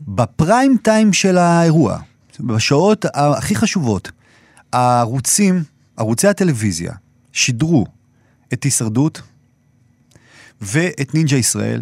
בפריים 0.07 0.77
טיים 0.83 1.13
של 1.13 1.37
האירוע, 1.37 1.99
בשעות 2.39 3.05
הכי 3.13 3.55
חשובות, 3.55 4.11
הערוצים, 4.73 5.63
ערוצי 5.97 6.27
הטלוויזיה, 6.27 6.93
שידרו 7.31 7.85
את 8.53 8.63
הישרדות 8.63 9.21
ואת 10.61 11.13
נינג'ה 11.13 11.35
ישראל, 11.35 11.81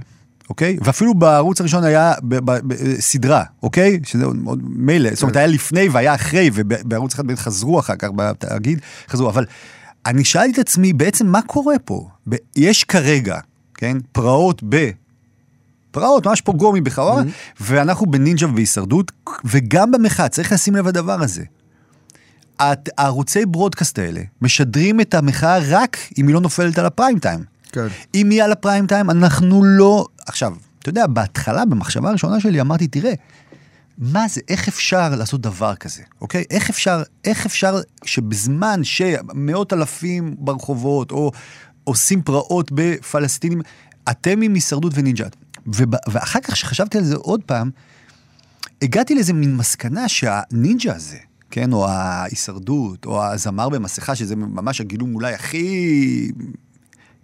אוקיי? 0.50 0.78
ואפילו 0.82 1.14
בערוץ 1.14 1.62
הראשון 1.62 1.84
היה 1.84 2.14
סדרה, 3.00 3.44
אוקיי? 3.64 4.00
שזה 4.04 4.26
עוד 4.26 4.60
מילא, 4.64 5.10
זאת 5.14 5.22
אומרת, 5.22 5.36
היה 5.36 5.48
לפני 5.48 5.90
והיה 5.90 6.16
אחרי, 6.16 6.50
ובערוץ 6.54 7.14
אחד 7.14 7.28
באמת 7.28 7.40
חזרו 7.40 7.80
אחר 7.80 7.96
כך 7.96 8.08
בתאגיד, 8.16 8.80
חזרו, 9.10 9.30
אבל 9.30 9.46
אני 10.06 10.24
שאלתי 10.26 10.52
את 10.62 10.68
עצמי, 10.68 10.94
בעצם 10.94 11.28
מה 11.28 11.42
קורה 11.42 11.76
פה? 11.86 12.10
יש 12.56 12.84
כרגע, 12.84 13.40
כן, 13.74 13.98
פרעות 14.12 14.62
ב... 14.70 14.90
פרעות, 15.92 16.28
ממש 16.28 16.42
פוגרומי 16.42 16.82
בחווארה, 16.82 17.24
ואנחנו 17.60 18.06
בנינג'ה 18.06 18.48
ובהישרדות, 18.48 19.12
וגם 19.46 19.92
במחאה, 19.92 20.30
צריך 20.30 20.52
לשים 20.52 20.76
לב 20.76 20.88
לדבר 20.88 21.22
הזה. 21.22 21.44
הערוצי 22.98 23.46
ברודקאסט 23.46 24.00
האלה 24.00 24.22
משדרים 24.42 25.02
את 25.02 25.14
המחאה 25.14 25.58
רק 25.70 25.98
אם 26.18 26.28
היא 26.28 26.34
לא 26.34 26.42
נופלת 26.42 26.78
על 26.78 26.86
הפריים 26.86 27.20
טיים. 27.20 27.57
כן. 27.72 27.88
אם 28.16 28.30
היא 28.30 28.44
על 28.44 28.52
הפריים 28.52 28.88
טיים, 28.88 29.10
אנחנו 29.10 29.64
לא... 29.64 30.06
עכשיו, 30.28 30.54
אתה 30.80 30.90
יודע, 30.90 31.08
בהתחלה, 31.08 31.66
במחשבה 31.66 32.10
הראשונה 32.10 32.40
שלי, 32.40 32.62
אמרתי, 32.62 32.88
תראה, 32.88 33.14
מה 33.98 34.28
זה, 34.28 34.42
איך 34.48 34.68
אפשר 34.68 35.16
לעשות 35.16 35.42
דבר 35.42 35.76
כזה, 35.76 36.02
אוקיי? 36.22 36.44
איך 36.50 36.70
אפשר, 36.70 37.04
איך 37.26 37.46
אפשר 37.46 37.80
שבזמן 38.06 38.84
שמאות 38.84 39.74
אלפים 39.74 40.36
ברחובות, 40.40 41.12
או 41.12 41.32
עושים 41.84 42.22
פרעות 42.22 42.72
בפלסטינים, 42.74 43.62
אתם 44.12 44.42
עם 44.42 44.54
הישרדות 44.54 44.94
ונינג'ת. 44.96 45.36
ואחר 46.08 46.40
כך, 46.40 46.54
כשחשבתי 46.54 46.98
על 46.98 47.04
זה 47.04 47.16
עוד 47.16 47.42
פעם, 47.44 47.72
הגעתי 48.82 49.16
לאיזה 49.16 49.34
מין 49.34 49.56
מסקנה 49.56 50.10
שהנינג'ה 50.10 50.96
הזה, 50.96 51.18
כן, 51.52 51.74
או 51.74 51.88
ההישרדות, 51.88 53.06
או 53.06 53.24
הזמר 53.24 53.70
במסכה, 53.70 54.16
שזה 54.16 54.36
ממש 54.36 54.82
הגילום 54.82 55.16
אולי 55.16 55.34
הכי 55.34 56.32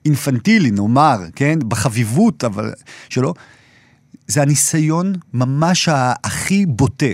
אינפנטילי, 0.06 0.72
נאמר, 0.72 1.20
כן, 1.36 1.60
בחביבות, 1.68 2.44
אבל 2.44 2.74
שלו, 3.10 3.34
זה 4.28 4.42
הניסיון 4.42 5.14
ממש 5.34 5.90
הכי 6.24 6.66
בוטה, 6.66 7.06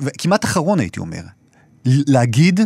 וכמעט 0.00 0.44
אחרון 0.44 0.80
הייתי 0.80 1.00
אומר, 1.00 1.22
להגיד, 1.84 2.60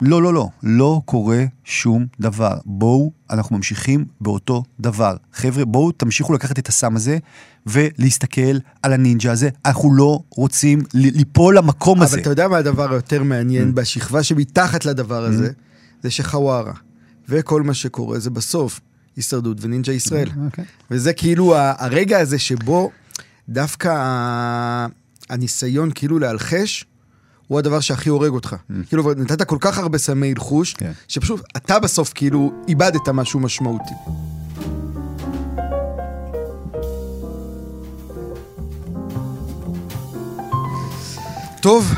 לא, 0.00 0.22
לא, 0.22 0.34
לא, 0.34 0.48
לא 0.62 1.00
קורה 1.04 1.44
שום 1.64 2.06
דבר. 2.20 2.58
בואו, 2.64 3.12
אנחנו 3.30 3.56
ממשיכים 3.56 4.04
באותו 4.20 4.62
דבר. 4.80 5.16
חבר'ה, 5.32 5.64
בואו 5.64 5.92
תמשיכו 5.92 6.32
לקחת 6.32 6.58
את 6.58 6.68
הסם 6.68 6.96
הזה 6.96 7.18
ולהסתכל 7.66 8.58
על 8.82 8.92
הנינג'ה 8.92 9.32
הזה. 9.32 9.48
אנחנו 9.64 9.94
לא 9.94 10.20
רוצים 10.30 10.82
ליפול 10.94 11.58
למקום 11.58 12.02
הזה. 12.02 12.14
אבל 12.14 12.20
אתה 12.20 12.30
יודע 12.30 12.48
מה 12.48 12.56
הדבר 12.56 12.92
היותר 12.92 13.20
Mm. 13.20 13.24
מעניין 13.24 13.74
בשכבה 13.74 14.22
שמתחת 14.22 14.84
לדבר 14.84 15.24
הזה? 15.24 15.50
זה 16.02 16.10
שחווארה 16.10 16.72
וכל 17.28 17.62
מה 17.62 17.74
שקורה 17.74 18.18
זה 18.18 18.30
בסוף 18.30 18.80
הישרדות 19.16 19.56
ונינג'ה 19.60 19.92
ישראל. 19.92 20.28
אוקיי. 20.44 20.64
וזה 20.90 21.12
כאילו 21.12 21.54
הרגע 21.56 22.18
הזה 22.18 22.38
שבו 22.38 22.90
דווקא 23.48 23.92
הניסיון 25.30 25.90
כאילו 25.94 26.18
להלחש, 26.18 26.84
הוא 27.48 27.58
הדבר 27.58 27.80
שהכי 27.80 28.08
הורג 28.08 28.30
אותך. 28.32 28.56
כאילו 28.88 29.12
נתת 29.16 29.42
כל 29.42 29.58
כך 29.60 29.78
הרבה 29.78 29.98
סמי 29.98 30.30
הלחוש, 30.30 30.72
Mm. 30.74 30.78
כן. 30.78 30.92
שפשוט 31.08 31.40
אתה 31.56 31.78
בסוף 31.78 32.12
כאילו 32.14 32.52
איבדת 32.68 33.08
משהו 33.08 33.40
משמעותי. 33.40 33.94
טוב, 41.60 41.92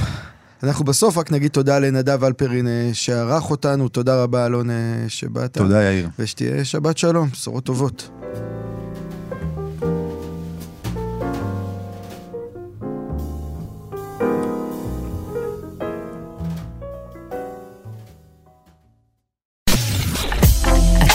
אנחנו 0.63 0.85
בסוף 0.85 1.19
רק 1.19 1.33
נגיד 1.33 1.51
תודה 1.51 1.79
לנדב 1.79 2.25
אלפרין 2.25 2.67
אה, 2.67 2.91
שערך 2.93 3.51
אותנו, 3.51 3.89
תודה 3.89 4.23
רבה 4.23 4.47
אלון 4.47 4.71
אה, 4.71 4.77
שבאת. 5.09 5.53
תודה, 5.59 5.83
יאיר. 5.83 6.09
ושתהיה 6.19 6.65
שבת 6.65 6.99
שלום, 6.99 7.29
בשורות 7.33 7.65
טובות. 7.65 8.09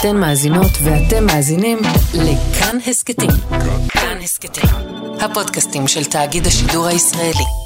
אתן 0.00 0.16
מאזינות 0.16 0.72
ואתם 0.84 1.26
מאזינים 1.26 1.78
לכאן 2.14 2.78
הסכתים. 2.86 3.30
כאן 3.88 4.18
הסכתים, 4.22 4.70
הפודקאסטים 5.20 5.88
של 5.88 6.04
תאגיד 6.04 6.46
השידור 6.46 6.86
הישראלי. 6.86 7.63